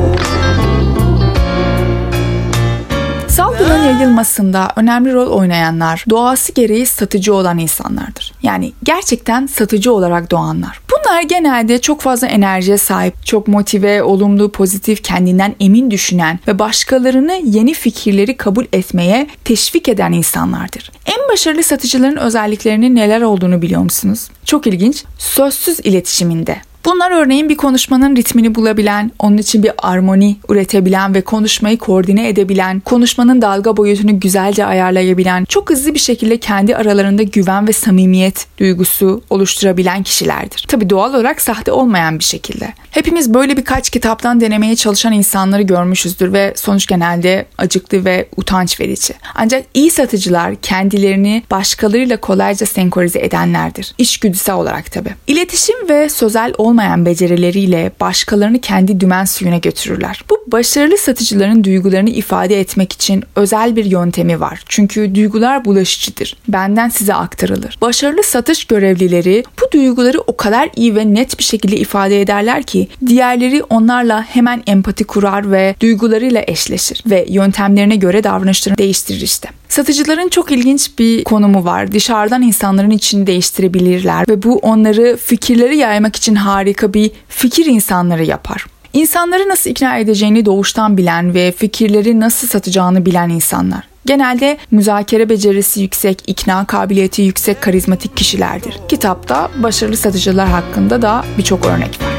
Salgının 3.27 3.83
yayılmasında 3.83 4.71
önemli 4.75 5.13
rol 5.13 5.27
oynayanlar 5.27 6.05
doğası 6.09 6.53
gereği 6.53 6.85
satıcı 6.85 7.33
olan 7.33 7.57
insanlardır. 7.57 8.33
Yani 8.47 8.73
gerçekten 8.83 9.45
satıcı 9.45 9.93
olarak 9.93 10.31
doğanlar. 10.31 10.79
Bunlar 10.91 11.21
genelde 11.21 11.81
çok 11.81 12.01
fazla 12.01 12.27
enerjiye 12.27 12.77
sahip, 12.77 13.25
çok 13.25 13.47
motive, 13.47 14.03
olumlu, 14.03 14.51
pozitif, 14.51 15.03
kendinden 15.03 15.55
emin 15.59 15.91
düşünen 15.91 16.39
ve 16.47 16.59
başkalarını 16.59 17.41
yeni 17.43 17.73
fikirleri 17.73 18.37
kabul 18.37 18.65
etmeye 18.73 19.27
teşvik 19.43 19.89
eden 19.89 20.11
insanlardır. 20.11 20.91
En 21.05 21.29
başarılı 21.31 21.63
satıcıların 21.63 22.17
özelliklerinin 22.17 22.95
neler 22.95 23.21
olduğunu 23.21 23.61
biliyor 23.61 23.81
musunuz? 23.81 24.27
Çok 24.45 24.67
ilginç. 24.67 25.03
Sözsüz 25.17 25.79
iletişiminde. 25.79 26.57
Bunlar 26.87 27.11
örneğin 27.11 27.49
bir 27.49 27.57
konuşmanın 27.57 28.15
ritmini 28.15 28.55
bulabilen, 28.55 29.11
onun 29.19 29.37
için 29.37 29.63
bir 29.63 29.71
armoni 29.77 30.37
üretebilen 30.49 31.13
ve 31.13 31.21
konuşmayı 31.21 31.77
koordine 31.77 32.29
edebilen, 32.29 32.79
konuşmanın 32.79 33.41
dalga 33.41 33.77
boyutunu 33.77 34.19
güzelce 34.19 34.65
ayarlayabilen, 34.65 35.45
çok 35.45 35.69
hızlı 35.69 35.93
bir 35.93 35.99
şekilde 35.99 36.37
kendi 36.37 36.75
aralarında 36.75 37.23
güven 37.23 37.67
ve 37.67 37.73
samimiyet 37.73 38.47
duygusu 38.59 39.21
oluşturabilen 39.29 40.03
kişilerdir. 40.03 40.65
Tabi 40.67 40.89
doğal 40.89 41.13
olarak 41.13 41.41
sahte 41.41 41.71
olmayan 41.71 42.19
bir 42.19 42.23
şekilde. 42.23 42.73
Hepimiz 42.91 43.33
böyle 43.33 43.57
birkaç 43.57 43.89
kitaptan 43.89 44.41
denemeye 44.41 44.75
çalışan 44.75 45.13
insanları 45.13 45.61
görmüşüzdür 45.61 46.33
ve 46.33 46.53
sonuç 46.55 46.85
genelde 46.85 47.45
acıklı 47.57 48.05
ve 48.05 48.27
utanç 48.37 48.79
verici. 48.79 49.13
Ancak 49.35 49.63
iyi 49.73 49.91
satıcılar 49.91 50.55
kendilerini 50.55 51.43
başkalarıyla 51.51 52.17
kolayca 52.17 52.65
senkronize 52.65 53.19
edenlerdir. 53.19 53.93
İçgüdüsel 53.97 54.55
olarak 54.55 54.91
tabi. 54.91 55.09
İletişim 55.27 55.89
ve 55.89 56.09
sözel 56.09 56.53
olmayan 56.57 56.76
becerileriyle 56.77 57.91
başkalarını 57.99 58.61
kendi 58.61 58.99
dümen 58.99 59.25
suyuna 59.25 59.57
götürürler. 59.57 60.23
Bu 60.29 60.37
başarılı 60.47 60.97
satıcıların 60.97 61.63
duygularını 61.63 62.09
ifade 62.09 62.59
etmek 62.59 62.93
için 62.93 63.23
özel 63.35 63.75
bir 63.75 63.85
yöntemi 63.85 64.39
var. 64.39 64.63
Çünkü 64.69 65.15
duygular 65.15 65.65
bulaşıcıdır. 65.65 66.37
Benden 66.47 66.89
size 66.89 67.13
aktarılır. 67.13 67.77
Başarılı 67.81 68.23
satış 68.23 68.65
görevlileri 68.65 69.43
bu 69.61 69.71
duyguları 69.71 70.19
o 70.19 70.37
kadar 70.37 70.69
iyi 70.75 70.95
ve 70.95 71.13
net 71.13 71.39
bir 71.39 71.43
şekilde 71.43 71.77
ifade 71.77 72.21
ederler 72.21 72.63
ki 72.63 72.87
diğerleri 73.07 73.63
onlarla 73.63 74.23
hemen 74.23 74.63
empati 74.67 75.03
kurar 75.03 75.51
ve 75.51 75.75
duygularıyla 75.79 76.43
eşleşir 76.47 77.03
ve 77.05 77.25
yöntemlerine 77.29 77.95
göre 77.95 78.23
davranışlarını 78.23 78.77
değiştirir 78.77 79.21
işte. 79.21 79.49
Satıcıların 79.69 80.29
çok 80.29 80.51
ilginç 80.51 80.99
bir 80.99 81.23
konumu 81.23 81.65
var. 81.65 81.91
Dışarıdan 81.91 82.41
insanların 82.41 82.89
içini 82.89 83.27
değiştirebilirler 83.27 84.27
ve 84.27 84.43
bu 84.43 84.57
onları 84.57 85.17
fikirleri 85.17 85.77
yaymak 85.77 86.15
için 86.15 86.35
harika 86.35 86.93
bir 86.93 87.11
fikir 87.29 87.65
insanları 87.65 88.25
yapar. 88.25 88.65
İnsanları 88.93 89.49
nasıl 89.49 89.69
ikna 89.69 89.97
edeceğini 89.97 90.45
doğuştan 90.45 90.97
bilen 90.97 91.33
ve 91.33 91.51
fikirleri 91.51 92.19
nasıl 92.19 92.47
satacağını 92.47 93.05
bilen 93.05 93.29
insanlar. 93.29 93.87
Genelde 94.05 94.57
müzakere 94.71 95.29
becerisi 95.29 95.81
yüksek, 95.81 96.23
ikna 96.27 96.65
kabiliyeti 96.65 97.21
yüksek 97.21 97.61
karizmatik 97.61 98.17
kişilerdir. 98.17 98.79
Kitapta 98.89 99.49
başarılı 99.63 99.97
satıcılar 99.97 100.49
hakkında 100.49 101.01
da 101.01 101.25
birçok 101.37 101.65
örnek 101.65 102.01
var. 102.01 102.16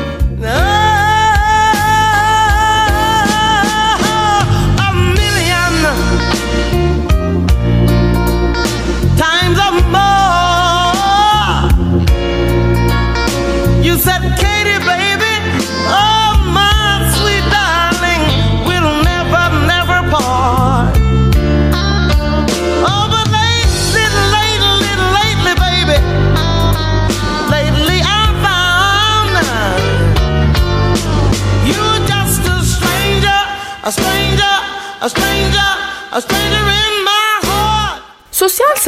Sosyal 13.82 14.47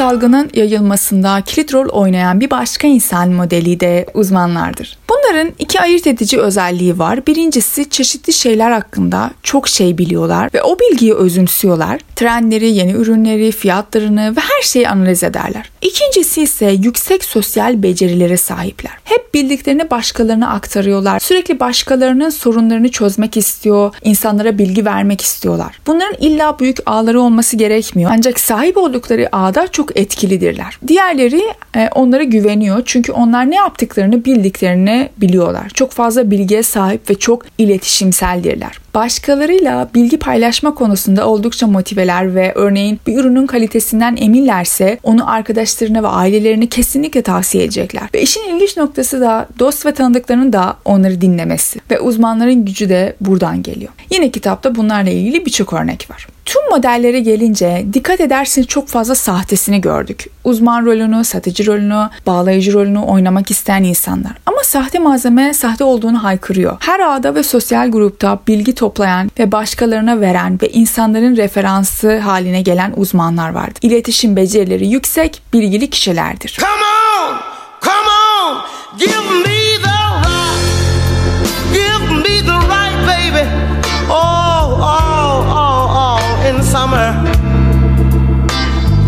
salgının 0.01 0.49
yayılmasında 0.53 1.41
kilit 1.41 1.73
rol 1.73 1.89
oynayan 1.89 2.39
bir 2.39 2.49
başka 2.49 2.87
insan 2.87 3.29
modeli 3.29 3.79
de 3.79 4.05
uzmanlardır. 4.13 4.97
Bunların 5.11 5.53
iki 5.59 5.81
ayırt 5.81 6.07
edici 6.07 6.39
özelliği 6.39 6.99
var. 6.99 7.27
Birincisi 7.27 7.89
çeşitli 7.89 8.33
şeyler 8.33 8.71
hakkında 8.71 9.31
çok 9.43 9.67
şey 9.67 9.97
biliyorlar 9.97 10.49
ve 10.53 10.63
o 10.63 10.77
bilgiyi 10.79 11.13
özümsüyorlar. 11.13 12.01
Trendleri, 12.15 12.71
yeni 12.71 12.91
ürünleri, 12.91 13.51
fiyatlarını 13.51 14.35
ve 14.35 14.39
her 14.39 14.61
şeyi 14.63 14.89
analiz 14.89 15.23
ederler. 15.23 15.69
İkincisi 15.81 16.41
ise 16.41 16.71
yüksek 16.71 17.23
sosyal 17.23 17.83
becerilere 17.83 18.37
sahipler. 18.37 18.91
Hep 19.03 19.33
bildiklerini 19.33 19.91
başkalarına 19.91 20.49
aktarıyorlar. 20.49 21.19
Sürekli 21.19 21.59
başkalarının 21.59 22.29
sorunlarını 22.29 22.91
çözmek 22.91 23.37
istiyor, 23.37 23.95
insanlara 24.03 24.57
bilgi 24.57 24.85
vermek 24.85 25.21
istiyorlar. 25.21 25.79
Bunların 25.87 26.15
illa 26.19 26.59
büyük 26.59 26.77
ağları 26.85 27.21
olması 27.21 27.57
gerekmiyor. 27.57 28.11
Ancak 28.13 28.39
sahip 28.39 28.77
oldukları 28.77 29.29
ağda 29.31 29.67
çok 29.67 29.97
etkilidirler. 29.97 30.77
Diğerleri 30.87 31.43
e, 31.75 31.89
onlara 31.95 32.23
güveniyor 32.23 32.81
çünkü 32.85 33.11
onlar 33.11 33.51
ne 33.51 33.55
yaptıklarını 33.55 34.25
bildiklerini 34.25 35.00
biliyorlar. 35.17 35.69
Çok 35.73 35.91
fazla 35.91 36.31
bilgiye 36.31 36.63
sahip 36.63 37.09
ve 37.09 37.15
çok 37.15 37.45
iletişimseldirler. 37.57 38.79
Başkalarıyla 38.93 39.89
bilgi 39.95 40.17
paylaşma 40.19 40.75
konusunda 40.75 41.27
oldukça 41.27 41.67
motiveler 41.67 42.35
ve 42.35 42.51
örneğin 42.55 42.99
bir 43.07 43.17
ürünün 43.17 43.47
kalitesinden 43.47 44.17
eminlerse 44.17 44.97
onu 45.03 45.31
arkadaşlarına 45.31 46.03
ve 46.03 46.07
ailelerine 46.07 46.67
kesinlikle 46.67 47.21
tavsiye 47.21 47.63
edecekler. 47.63 48.03
Ve 48.13 48.21
işin 48.21 48.55
ilginç 48.55 48.77
noktası 48.77 49.21
da 49.21 49.47
dost 49.59 49.85
ve 49.85 49.93
tanıdıklarının 49.93 50.53
da 50.53 50.77
onları 50.85 51.21
dinlemesi 51.21 51.79
ve 51.91 51.99
uzmanların 51.99 52.65
gücü 52.65 52.89
de 52.89 53.15
buradan 53.21 53.63
geliyor. 53.63 53.91
Yine 54.11 54.31
kitapta 54.31 54.75
bunlarla 54.75 55.09
ilgili 55.09 55.45
birçok 55.45 55.73
örnek 55.73 56.07
var. 56.11 56.27
Tüm 56.51 56.69
modellere 56.69 57.19
gelince 57.19 57.85
dikkat 57.93 58.21
edersiniz 58.21 58.67
çok 58.67 58.87
fazla 58.87 59.15
sahtesini 59.15 59.81
gördük. 59.81 60.25
Uzman 60.43 60.85
rolünü, 60.85 61.23
satıcı 61.23 61.65
rolünü, 61.65 62.09
bağlayıcı 62.27 62.73
rolünü 62.73 62.99
oynamak 62.99 63.51
isteyen 63.51 63.83
insanlar. 63.83 64.31
Ama 64.45 64.63
sahte 64.63 64.99
malzeme 64.99 65.53
sahte 65.53 65.83
olduğunu 65.83 66.23
haykırıyor. 66.23 66.77
Her 66.79 66.99
ağda 66.99 67.35
ve 67.35 67.43
sosyal 67.43 67.91
grupta 67.91 68.39
bilgi 68.47 68.75
toplayan 68.75 69.31
ve 69.39 69.51
başkalarına 69.51 70.21
veren 70.21 70.59
ve 70.61 70.69
insanların 70.69 71.37
referansı 71.37 72.17
haline 72.17 72.61
gelen 72.61 72.93
uzmanlar 72.97 73.49
vardır. 73.49 73.79
İletişim 73.81 74.35
becerileri 74.35 74.87
yüksek, 74.87 75.41
bilgili 75.53 75.89
kişilerdir. 75.89 76.57
Come 76.59 76.71
on, 76.71 77.37
come 77.81 78.09
on, 78.43 78.99
give 78.99 79.49
me 79.49 79.60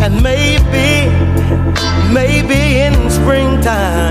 and 0.04 0.22
maybe, 0.22 1.12
maybe 2.14 2.88
in 2.88 3.10
springtime. 3.10 4.10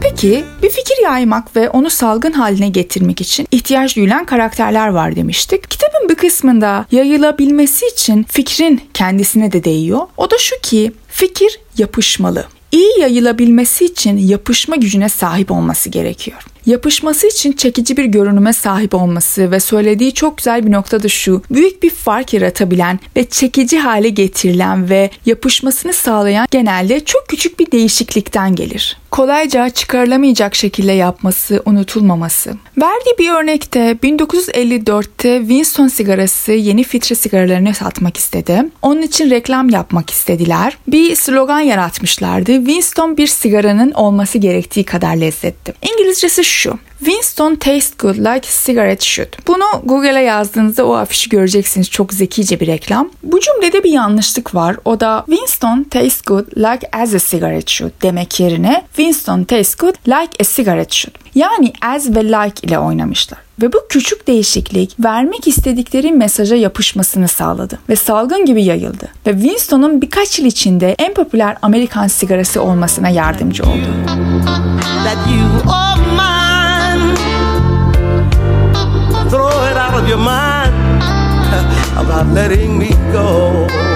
Peki 0.00 0.44
bir 0.62 0.70
fikir 0.70 1.02
yaymak 1.02 1.56
ve 1.56 1.70
onu 1.70 1.90
salgın 1.90 2.32
haline 2.32 2.68
getirmek 2.68 3.20
için 3.20 3.48
ihtiyaç 3.50 3.96
duyulan 3.96 4.24
karakterler 4.24 4.88
var 4.88 5.16
demiştik. 5.16 5.70
Kitabın 5.70 6.08
bir 6.08 6.14
kısmında 6.14 6.86
yayılabilmesi 6.92 7.86
için 7.86 8.22
fikrin 8.22 8.80
kendisine 8.94 9.52
de 9.52 9.64
değiyor. 9.64 10.00
O 10.16 10.30
da 10.30 10.38
şu 10.38 10.60
ki 10.60 10.92
fikir 11.08 11.60
yapışmalı. 11.78 12.44
İyi 12.72 13.00
yayılabilmesi 13.00 13.84
için 13.84 14.16
yapışma 14.16 14.76
gücüne 14.76 15.08
sahip 15.08 15.50
olması 15.50 15.88
gerekiyor. 15.88 16.44
Yapışması 16.66 17.26
için 17.26 17.52
çekici 17.52 17.96
bir 17.96 18.04
görünüme 18.04 18.52
sahip 18.52 18.94
olması 18.94 19.50
ve 19.50 19.60
söylediği 19.60 20.14
çok 20.14 20.36
güzel 20.36 20.66
bir 20.66 20.72
nokta 20.72 21.02
da 21.02 21.08
şu. 21.08 21.42
Büyük 21.50 21.82
bir 21.82 21.90
fark 21.90 22.34
yaratabilen 22.34 23.00
ve 23.16 23.24
çekici 23.24 23.78
hale 23.78 24.08
getirilen 24.08 24.90
ve 24.90 25.10
yapışmasını 25.26 25.92
sağlayan 25.92 26.46
genelde 26.50 27.04
çok 27.04 27.28
küçük 27.28 27.60
bir 27.60 27.72
değişiklikten 27.72 28.54
gelir. 28.54 28.96
Kolayca 29.10 29.70
çıkarılamayacak 29.70 30.54
şekilde 30.54 30.92
yapması, 30.92 31.62
unutulmaması. 31.66 32.54
Verdiği 32.78 33.18
bir 33.18 33.30
örnekte 33.30 33.96
1954'te 34.02 35.38
Winston 35.38 35.88
sigarası 35.88 36.52
yeni 36.52 36.84
filtre 36.84 37.14
sigaralarını 37.14 37.74
satmak 37.74 38.16
istedi. 38.16 38.64
Onun 38.82 39.02
için 39.02 39.30
reklam 39.30 39.70
yapmak 39.70 40.10
istediler. 40.10 40.78
Bir 40.88 41.14
slogan 41.14 41.60
yaratmışlardı. 41.60 42.56
Winston 42.56 43.16
bir 43.16 43.26
sigaranın 43.26 43.92
olması 43.92 44.38
gerektiği 44.38 44.84
kadar 44.84 45.16
lezzetli. 45.16 45.74
İngilizcesi 45.82 46.44
şu. 46.48 46.78
Winston 46.98 47.54
tastes 47.54 47.96
good 47.98 48.16
like 48.16 48.48
cigarette 48.64 49.04
should. 49.04 49.28
Bunu 49.46 49.64
Google'a 49.84 50.20
yazdığınızda 50.20 50.86
o 50.86 50.94
afişi 50.94 51.30
göreceksiniz. 51.30 51.90
Çok 51.90 52.12
zekice 52.12 52.60
bir 52.60 52.66
reklam. 52.66 53.10
Bu 53.22 53.40
cümlede 53.40 53.84
bir 53.84 53.92
yanlışlık 53.92 54.54
var. 54.54 54.76
O 54.84 55.00
da 55.00 55.24
Winston 55.26 55.84
tastes 55.84 56.22
good 56.22 56.46
like 56.56 56.88
as 56.92 57.14
a 57.14 57.18
cigarette 57.18 57.72
should 57.72 57.92
demek 58.02 58.40
yerine 58.40 58.84
Winston 58.96 59.44
tastes 59.44 59.74
good 59.74 59.94
like 60.06 60.30
a 60.40 60.44
cigarette 60.56 60.94
should. 60.94 61.14
Yani 61.34 61.72
as 61.82 62.08
ve 62.08 62.24
like 62.24 62.66
ile 62.66 62.78
oynamışlar. 62.78 63.38
Ve 63.62 63.72
bu 63.72 63.78
küçük 63.88 64.26
değişiklik 64.26 64.94
vermek 65.00 65.46
istedikleri 65.48 66.12
mesaja 66.12 66.56
yapışmasını 66.56 67.28
sağladı 67.28 67.78
ve 67.88 67.96
salgın 67.96 68.46
gibi 68.46 68.64
yayıldı. 68.64 69.08
Ve 69.26 69.32
Winston'un 69.32 70.02
birkaç 70.02 70.38
yıl 70.38 70.46
içinde 70.46 70.94
en 70.98 71.14
popüler 71.14 71.56
Amerikan 71.62 72.06
sigarası 72.06 72.62
olmasına 72.62 73.08
yardımcı 73.08 73.62
oldu. 73.62 73.88
of 75.66 75.87
your 80.08 80.16
mind 80.16 80.74
about 81.98 82.26
letting 82.28 82.78
me 82.78 82.88
go. 83.12 83.87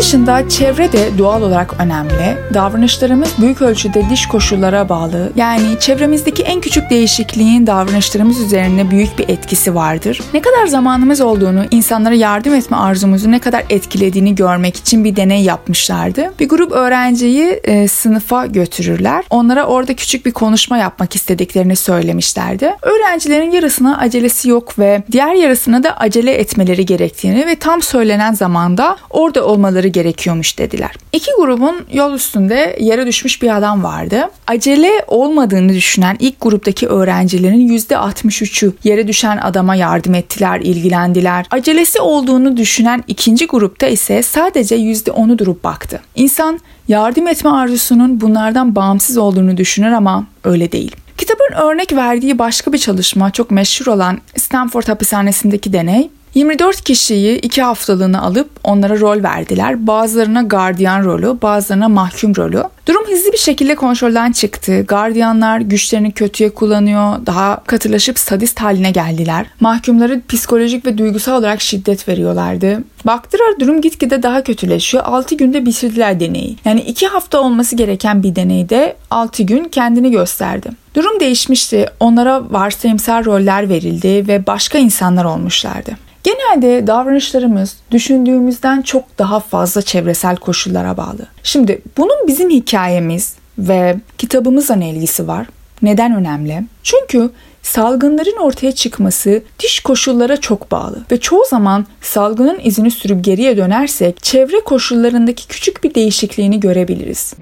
Dışında 0.00 0.48
çevre 0.48 0.92
de 0.92 1.18
doğal 1.18 1.42
olarak 1.42 1.74
önemli. 1.78 2.36
Davranışlarımız 2.54 3.28
büyük 3.38 3.62
ölçüde 3.62 4.04
dış 4.10 4.26
koşullara 4.26 4.88
bağlı. 4.88 5.32
Yani 5.36 5.80
çevremizdeki 5.80 6.42
en 6.42 6.60
küçük 6.60 6.90
değişikliğin 6.90 7.66
davranışlarımız 7.66 8.40
üzerine 8.40 8.90
büyük 8.90 9.18
bir 9.18 9.28
etkisi 9.28 9.74
vardır. 9.74 10.20
Ne 10.34 10.40
kadar 10.40 10.66
zamanımız 10.66 11.20
olduğunu, 11.20 11.64
insanlara 11.70 12.14
yardım 12.14 12.54
etme 12.54 12.76
arzumuzu 12.76 13.30
ne 13.30 13.38
kadar 13.38 13.64
etkilediğini 13.70 14.34
görmek 14.34 14.76
için 14.76 15.04
bir 15.04 15.16
deney 15.16 15.42
yapmışlardı. 15.42 16.32
Bir 16.40 16.48
grup 16.48 16.72
öğrenciyi 16.72 17.60
e, 17.64 17.88
sınıfa 17.88 18.46
götürürler. 18.46 19.24
Onlara 19.30 19.64
orada 19.64 19.94
küçük 19.94 20.26
bir 20.26 20.32
konuşma 20.32 20.78
yapmak 20.78 21.14
istediklerini 21.16 21.76
söylemişlerdi. 21.76 22.76
Öğrencilerin 22.82 23.50
yarısına 23.50 23.98
acelesi 23.98 24.48
yok 24.48 24.78
ve 24.78 25.02
diğer 25.12 25.34
yarısına 25.34 25.82
da 25.82 25.96
acele 25.96 26.34
etmeleri 26.34 26.86
gerektiğini 26.86 27.46
ve 27.46 27.56
tam 27.56 27.82
söylenen 27.82 28.32
zamanda 28.32 28.96
orada 29.10 29.46
olmaları 29.46 29.89
gerekiyormuş 29.92 30.58
dediler. 30.58 30.90
İki 31.12 31.30
grubun 31.38 31.76
yol 31.92 32.14
üstünde 32.14 32.76
yere 32.80 33.06
düşmüş 33.06 33.42
bir 33.42 33.56
adam 33.56 33.82
vardı. 33.84 34.30
Acele 34.46 35.04
olmadığını 35.06 35.72
düşünen 35.72 36.16
ilk 36.20 36.40
gruptaki 36.40 36.88
öğrencilerin 36.88 37.68
%63'ü 37.68 38.72
yere 38.84 39.08
düşen 39.08 39.36
adama 39.36 39.74
yardım 39.74 40.14
ettiler, 40.14 40.60
ilgilendiler. 40.60 41.46
Acelesi 41.50 42.00
olduğunu 42.00 42.56
düşünen 42.56 43.04
ikinci 43.08 43.46
grupta 43.46 43.86
ise 43.86 44.22
sadece 44.22 44.76
%10'u 44.76 45.38
durup 45.38 45.64
baktı. 45.64 46.00
İnsan 46.14 46.60
yardım 46.88 47.28
etme 47.28 47.50
arzusunun 47.50 48.20
bunlardan 48.20 48.76
bağımsız 48.76 49.18
olduğunu 49.18 49.56
düşünür 49.56 49.92
ama 49.92 50.26
öyle 50.44 50.72
değil. 50.72 50.96
Kitabın 51.18 51.70
örnek 51.70 51.92
verdiği 51.92 52.38
başka 52.38 52.72
bir 52.72 52.78
çalışma 52.78 53.30
çok 53.30 53.50
meşhur 53.50 53.86
olan 53.86 54.18
Stanford 54.36 54.88
hapishanesindeki 54.88 55.72
deney 55.72 56.10
24 56.34 56.80
kişiyi 56.80 57.38
2 57.38 57.62
haftalığına 57.62 58.22
alıp 58.22 58.50
onlara 58.64 59.00
rol 59.00 59.22
verdiler. 59.22 59.86
Bazılarına 59.86 60.42
gardiyan 60.42 61.04
rolü, 61.04 61.36
bazılarına 61.42 61.88
mahkum 61.88 62.36
rolü. 62.36 62.64
Durum 62.88 63.06
hızlı 63.06 63.32
bir 63.32 63.38
şekilde 63.38 63.74
kontrolden 63.74 64.32
çıktı. 64.32 64.84
Gardiyanlar 64.88 65.60
güçlerini 65.60 66.12
kötüye 66.12 66.50
kullanıyor, 66.50 67.26
daha 67.26 67.62
katılaşıp 67.66 68.18
sadist 68.18 68.60
haline 68.60 68.90
geldiler. 68.90 69.46
Mahkumları 69.60 70.22
psikolojik 70.28 70.86
ve 70.86 70.98
duygusal 70.98 71.38
olarak 71.38 71.60
şiddet 71.60 72.08
veriyorlardı. 72.08 72.84
Baktılar 73.04 73.60
durum 73.60 73.80
gitgide 73.80 74.22
daha 74.22 74.42
kötüleşiyor. 74.42 75.04
6 75.06 75.34
günde 75.34 75.66
bitirdiler 75.66 76.20
deneyi. 76.20 76.56
Yani 76.64 76.80
2 76.80 77.06
hafta 77.06 77.40
olması 77.40 77.76
gereken 77.76 78.22
bir 78.22 78.36
deneyde 78.36 78.96
6 79.10 79.42
gün 79.42 79.64
kendini 79.64 80.10
gösterdi. 80.10 80.70
Durum 80.94 81.20
değişmişti. 81.20 81.86
Onlara 82.00 82.52
varsayımsal 82.52 83.24
roller 83.24 83.68
verildi 83.68 84.28
ve 84.28 84.46
başka 84.46 84.78
insanlar 84.78 85.24
olmuşlardı. 85.24 86.09
Genelde 86.24 86.86
davranışlarımız 86.86 87.76
düşündüğümüzden 87.90 88.82
çok 88.82 89.18
daha 89.18 89.40
fazla 89.40 89.82
çevresel 89.82 90.36
koşullara 90.36 90.96
bağlı. 90.96 91.26
Şimdi 91.42 91.82
bunun 91.96 92.26
bizim 92.26 92.50
hikayemiz 92.50 93.34
ve 93.58 93.96
kitabımızla 94.18 94.76
ne 94.76 94.90
ilgisi 94.90 95.28
var? 95.28 95.46
Neden 95.82 96.14
önemli? 96.14 96.64
Çünkü 96.82 97.30
salgınların 97.62 98.36
ortaya 98.40 98.72
çıkması 98.72 99.42
diş 99.58 99.80
koşullara 99.80 100.36
çok 100.36 100.70
bağlı 100.70 101.04
ve 101.10 101.20
çoğu 101.20 101.44
zaman 101.48 101.86
salgının 102.00 102.60
izini 102.62 102.90
sürüp 102.90 103.24
geriye 103.24 103.56
dönersek 103.56 104.22
çevre 104.22 104.60
koşullarındaki 104.60 105.48
küçük 105.48 105.84
bir 105.84 105.94
değişikliğini 105.94 106.60
görebiliriz. 106.60 107.34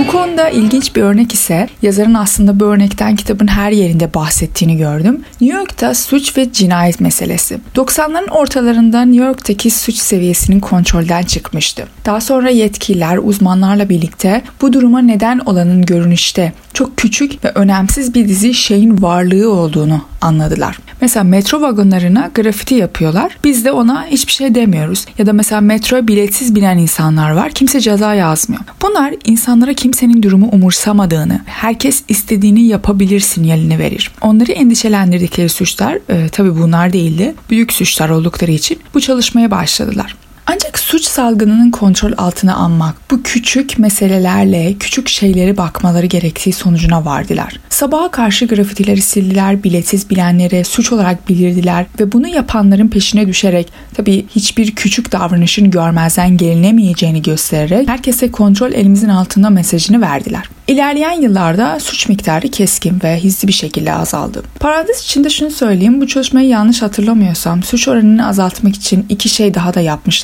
bu 0.00 0.06
konuda 0.06 0.48
ilginç 0.48 0.96
bir 0.96 1.02
örnek 1.02 1.34
ise 1.34 1.68
yazarın 1.82 2.14
aslında 2.14 2.60
bu 2.60 2.64
örnekten 2.64 3.16
kitabın 3.16 3.46
her 3.46 3.70
yerinde 3.70 4.14
bahsettiğini 4.14 4.76
gördüm. 4.76 5.24
New 5.40 5.58
York'ta 5.58 5.94
suç 5.94 6.36
ve 6.36 6.52
cinayet 6.52 7.00
meselesi. 7.00 7.58
90'ların 7.74 8.30
ortalarında 8.30 9.04
New 9.04 9.24
York'taki 9.24 9.70
suç 9.70 9.94
seviyesinin 9.94 10.60
kontrolden 10.60 11.22
çıkmıştı. 11.22 11.86
Daha 12.06 12.20
sonra 12.20 12.50
yetkililer 12.50 13.18
uzmanlarla 13.22 13.88
birlikte 13.88 14.42
bu 14.60 14.72
duruma 14.72 15.00
neden 15.00 15.38
olanın 15.38 15.82
görünüşte 15.82 16.52
çok 16.80 16.96
küçük 16.96 17.44
ve 17.44 17.52
önemsiz 17.54 18.14
bir 18.14 18.28
dizi 18.28 18.54
şeyin 18.54 19.02
varlığı 19.02 19.52
olduğunu 19.52 20.00
anladılar. 20.20 20.78
Mesela 21.00 21.24
metro 21.24 21.60
vagonlarına 21.60 22.30
grafiti 22.34 22.74
yapıyorlar. 22.74 23.36
Biz 23.44 23.64
de 23.64 23.72
ona 23.72 24.06
hiçbir 24.06 24.32
şey 24.32 24.54
demiyoruz. 24.54 25.06
Ya 25.18 25.26
da 25.26 25.32
mesela 25.32 25.60
metroya 25.60 26.08
biletsiz 26.08 26.54
binen 26.54 26.78
insanlar 26.78 27.30
var. 27.30 27.52
Kimse 27.52 27.80
ceza 27.80 28.14
yazmıyor. 28.14 28.62
Bunlar 28.82 29.14
insanlara 29.24 29.74
kimsenin 29.74 30.22
durumu 30.22 30.48
umursamadığını, 30.52 31.40
herkes 31.46 32.02
istediğini 32.08 32.62
yapabilir 32.62 33.20
sinyalini 33.20 33.78
verir. 33.78 34.10
Onları 34.20 34.52
endişelendirdikleri 34.52 35.48
suçlar 35.48 35.98
e, 36.08 36.28
tabii 36.28 36.58
bunlar 36.58 36.92
değildi. 36.92 37.34
Büyük 37.50 37.72
suçlar 37.72 38.08
oldukları 38.08 38.50
için 38.50 38.78
bu 38.94 39.00
çalışmaya 39.00 39.50
başladılar. 39.50 40.16
Ancak 40.46 40.78
suç 40.78 41.04
salgınının 41.04 41.70
kontrol 41.70 42.12
altına 42.18 42.56
almak, 42.56 42.94
bu 43.10 43.22
küçük 43.22 43.78
meselelerle 43.78 44.74
küçük 44.80 45.08
şeyleri 45.08 45.56
bakmaları 45.56 46.06
gerektiği 46.06 46.52
sonucuna 46.52 47.04
vardılar. 47.04 47.60
Sabaha 47.70 48.10
karşı 48.10 48.46
grafitileri 48.46 49.00
sildiler, 49.00 49.64
biletsiz 49.64 50.10
bilenlere 50.10 50.64
suç 50.64 50.92
olarak 50.92 51.28
bilirdiler 51.28 51.86
ve 52.00 52.12
bunu 52.12 52.28
yapanların 52.28 52.88
peşine 52.88 53.28
düşerek 53.28 53.72
tabii 53.94 54.26
hiçbir 54.36 54.74
küçük 54.74 55.12
davranışın 55.12 55.70
görmezden 55.70 56.36
gelinemeyeceğini 56.36 57.22
göstererek 57.22 57.88
herkese 57.88 58.30
kontrol 58.30 58.72
elimizin 58.72 59.08
altında 59.08 59.50
mesajını 59.50 60.00
verdiler. 60.00 60.44
İlerleyen 60.68 61.20
yıllarda 61.20 61.80
suç 61.80 62.08
miktarı 62.08 62.48
keskin 62.48 63.00
ve 63.04 63.22
hızlı 63.22 63.48
bir 63.48 63.52
şekilde 63.52 63.92
azaldı. 63.92 64.42
Parantez 64.60 65.02
içinde 65.02 65.30
şunu 65.30 65.50
söyleyeyim, 65.50 66.00
bu 66.00 66.06
çalışmayı 66.06 66.48
yanlış 66.48 66.82
hatırlamıyorsam 66.82 67.62
suç 67.62 67.88
oranını 67.88 68.28
azaltmak 68.28 68.76
için 68.76 69.06
iki 69.08 69.28
şey 69.28 69.54
daha 69.54 69.74
da 69.74 69.80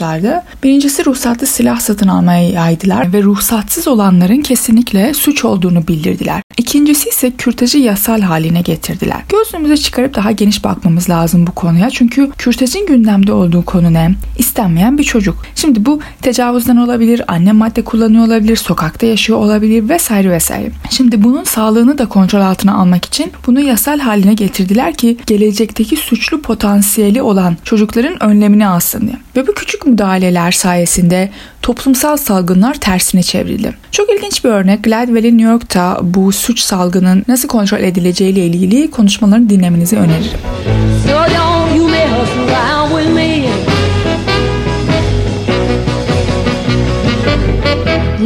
yapmışlardı. 0.06 0.42
Birincisi 0.62 1.06
ruhsatlı 1.06 1.46
silah 1.46 1.80
satın 1.80 2.08
almaya 2.08 2.48
yaydılar 2.50 3.12
ve 3.12 3.22
ruhsatsız 3.22 3.88
olanların 3.88 4.42
kesinlikle 4.42 5.14
suç 5.14 5.44
olduğunu 5.44 5.88
bildirdiler. 5.88 6.42
İkincisi 6.58 7.08
ise 7.08 7.30
kürtajı 7.30 7.78
yasal 7.78 8.20
haline 8.20 8.60
getirdiler. 8.60 9.20
Gözümüze 9.28 9.76
çıkarıp 9.76 10.14
daha 10.14 10.30
geniş 10.30 10.64
bakmamız 10.64 11.10
lazım 11.10 11.46
bu 11.46 11.52
konuya. 11.52 11.90
Çünkü 11.90 12.30
kürtajın 12.38 12.86
gündemde 12.86 13.32
olduğu 13.32 13.64
konu 13.64 13.92
ne? 13.92 14.14
İstenmeyen 14.38 14.98
bir 14.98 15.04
çocuk. 15.04 15.36
Şimdi 15.54 15.86
bu 15.86 16.00
tecavüzden 16.22 16.76
olabilir, 16.76 17.22
anne 17.28 17.52
madde 17.52 17.82
kullanıyor 17.82 18.26
olabilir, 18.26 18.56
sokakta 18.56 19.06
yaşıyor 19.06 19.38
olabilir 19.38 19.88
vesaire 19.88 20.30
vesaire. 20.30 20.70
Şimdi 20.90 21.22
bunun 21.22 21.44
sağlığını 21.44 21.98
da 21.98 22.06
kontrol 22.06 22.40
altına 22.40 22.74
almak 22.74 23.04
için 23.04 23.32
bunu 23.46 23.60
yasal 23.60 23.98
haline 23.98 24.34
getirdiler 24.34 24.94
ki 24.94 25.16
gelecekteki 25.26 25.96
suçlu 25.96 26.42
potansiyeli 26.42 27.22
olan 27.22 27.56
çocukların 27.64 28.22
önlemini 28.22 28.66
alsın 28.66 29.00
diye. 29.00 29.16
Ve 29.36 29.46
bu 29.46 29.54
küçük 29.54 29.86
müdahaleler 29.96 30.52
sayesinde 30.52 31.28
toplumsal 31.62 32.16
salgınlar 32.16 32.74
tersine 32.74 33.22
çevrildi. 33.22 33.74
Çok 33.92 34.10
ilginç 34.10 34.44
bir 34.44 34.50
örnek 34.50 34.84
Gladwell'in 34.84 35.38
New 35.38 35.52
York'ta 35.52 35.98
bu 36.02 36.32
suç 36.32 36.60
salgının 36.60 37.24
nasıl 37.28 37.48
kontrol 37.48 37.78
edileceğiyle 37.78 38.46
ilgili 38.46 38.90
konuşmalarını 38.90 39.50
dinlemenizi 39.50 39.96
öneririm. 39.96 40.38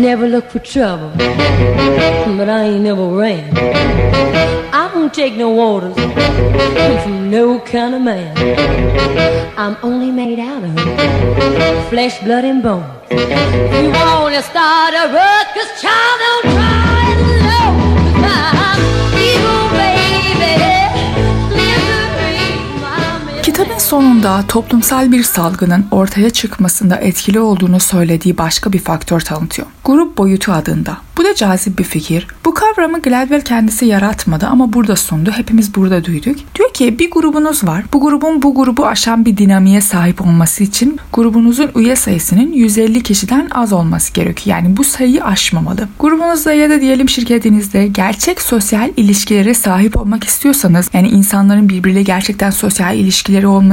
Never 0.00 0.32
look 0.32 0.50
for 0.52 0.60
trouble, 0.60 1.10
but 2.38 2.48
I 2.48 2.52
ain't 2.52 2.82
never 2.82 3.04
ran. 3.04 3.44
I 4.72 4.89
don't 5.00 5.14
take 5.14 5.34
no 5.34 5.58
orders 5.58 5.96
I'm 5.96 7.02
from 7.02 7.30
no 7.30 7.58
kind 7.60 7.94
of 7.94 8.02
man. 8.02 8.36
I'm 9.56 9.76
only 9.82 10.10
made 10.10 10.38
out 10.38 10.62
of 10.62 11.88
flesh, 11.88 12.22
blood, 12.22 12.44
and 12.44 12.62
bone. 12.62 12.84
If 13.10 13.82
you 13.82 13.90
wanna 13.92 14.42
start 14.42 14.92
a 14.92 15.04
ruckus, 15.10 15.80
child, 15.80 16.20
don't 16.20 16.54
try 16.54 16.99
sonunda 23.80 24.44
toplumsal 24.48 25.12
bir 25.12 25.22
salgının 25.22 25.86
ortaya 25.90 26.30
çıkmasında 26.30 26.96
etkili 26.96 27.40
olduğunu 27.40 27.80
söylediği 27.80 28.38
başka 28.38 28.72
bir 28.72 28.78
faktör 28.78 29.20
tanıtıyor. 29.20 29.68
Grup 29.84 30.18
boyutu 30.18 30.52
adında. 30.52 30.96
Bu 31.20 31.24
da 31.24 31.34
cazip 31.34 31.78
bir 31.78 31.84
fikir. 31.84 32.26
Bu 32.44 32.54
kavramı 32.54 33.02
Gladwell 33.02 33.40
kendisi 33.40 33.86
yaratmadı 33.86 34.46
ama 34.46 34.72
burada 34.72 34.96
sundu. 34.96 35.30
Hepimiz 35.30 35.74
burada 35.74 36.04
duyduk. 36.04 36.36
Diyor 36.58 36.72
ki 36.74 36.98
bir 36.98 37.10
grubunuz 37.10 37.64
var. 37.64 37.84
Bu 37.92 38.00
grubun 38.00 38.42
bu 38.42 38.54
grubu 38.54 38.86
aşan 38.86 39.24
bir 39.24 39.36
dinamiğe 39.36 39.80
sahip 39.80 40.20
olması 40.20 40.64
için 40.64 40.98
grubunuzun 41.12 41.70
üye 41.76 41.96
sayısının 41.96 42.52
150 42.52 43.02
kişiden 43.02 43.48
az 43.50 43.72
olması 43.72 44.12
gerekiyor. 44.12 44.56
Yani 44.56 44.76
bu 44.76 44.84
sayıyı 44.84 45.24
aşmamalı. 45.24 45.88
Grubunuzda 45.98 46.52
ya 46.52 46.70
da 46.70 46.80
diyelim 46.80 47.08
şirketinizde 47.08 47.86
gerçek 47.86 48.40
sosyal 48.40 48.90
ilişkilere 48.96 49.54
sahip 49.54 49.96
olmak 49.96 50.24
istiyorsanız 50.24 50.90
yani 50.92 51.08
insanların 51.08 51.68
birbiriyle 51.68 52.02
gerçekten 52.02 52.50
sosyal 52.50 52.96
ilişkileri 52.96 53.46
olması, 53.46 53.69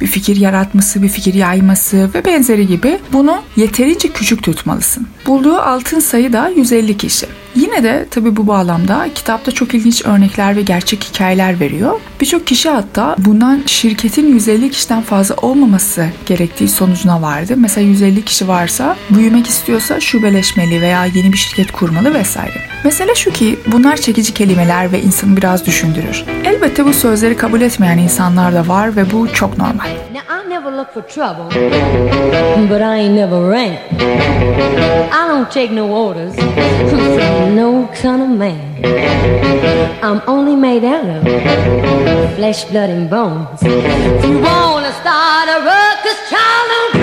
bir 0.00 0.06
fikir 0.06 0.36
yaratması, 0.36 1.02
bir 1.02 1.08
fikir 1.08 1.34
yayması 1.34 2.10
ve 2.14 2.24
benzeri 2.24 2.66
gibi 2.66 2.98
bunu 3.12 3.42
yeterince 3.56 4.08
küçük 4.08 4.42
tutmalısın. 4.42 5.06
Bulduğu 5.26 5.56
altın 5.56 6.00
sayı 6.00 6.32
da 6.32 6.48
150 6.48 6.96
kişi. 6.96 7.26
Yine 7.54 7.82
de 7.82 8.06
tabii 8.10 8.36
bu 8.36 8.46
bağlamda 8.46 9.08
kitapta 9.14 9.52
çok 9.52 9.74
ilginç 9.74 10.04
örnekler 10.04 10.56
ve 10.56 10.62
gerçek 10.62 11.04
hikayeler 11.04 11.60
veriyor. 11.60 12.00
Birçok 12.20 12.46
kişi 12.46 12.68
hatta 12.68 13.16
bundan 13.18 13.62
şirketin 13.66 14.26
150 14.34 14.70
kişiden 14.70 15.02
fazla 15.02 15.34
olmaması 15.34 16.06
gerektiği 16.26 16.68
sonucuna 16.68 17.22
vardı. 17.22 17.54
Mesela 17.56 17.86
150 17.86 18.24
kişi 18.24 18.48
varsa 18.48 18.96
büyümek 19.10 19.46
istiyorsa 19.46 20.00
şubeleşmeli 20.00 20.80
veya 20.80 21.04
yeni 21.04 21.32
bir 21.32 21.38
şirket 21.38 21.72
kurmalı 21.72 22.14
vesaire. 22.14 22.62
Mesele 22.84 23.14
şu 23.14 23.30
ki 23.30 23.58
bunlar 23.66 23.96
çekici 23.96 24.34
kelimeler 24.34 24.92
ve 24.92 25.02
insanı 25.02 25.36
biraz 25.36 25.66
düşündürür. 25.66 26.24
Elbette 26.44 26.84
bu 26.84 26.92
sözleri 26.92 27.36
kabul 27.36 27.60
etmeyen 27.60 27.98
insanlar 27.98 28.54
da 28.54 28.68
var 28.68 28.96
ve 28.96 29.10
bu 29.10 29.32
çok 29.32 29.58
normal. 29.58 29.88
Never 30.62 30.76
look 30.76 30.92
for 30.92 31.00
trouble, 31.00 31.48
but 32.68 32.82
I 32.82 32.98
ain't 32.98 33.14
never 33.14 33.48
ran. 33.48 33.78
I 35.10 35.26
don't 35.26 35.50
take 35.50 35.70
no 35.70 35.90
orders 35.90 36.34
from 36.34 37.56
no 37.56 37.88
kind 37.94 38.20
of 38.20 38.28
man. 38.28 38.60
I'm 40.04 40.20
only 40.26 40.56
made 40.56 40.84
out 40.84 41.08
of 41.08 41.22
flesh, 42.36 42.64
blood, 42.64 42.90
and 42.90 43.08
bones. 43.08 43.62
If 43.62 44.24
you 44.26 44.38
wanna 44.38 44.92
start 45.00 45.48
a 45.48 45.58
ruckus, 45.64 46.20
child, 46.28 46.66
don't 46.72 46.99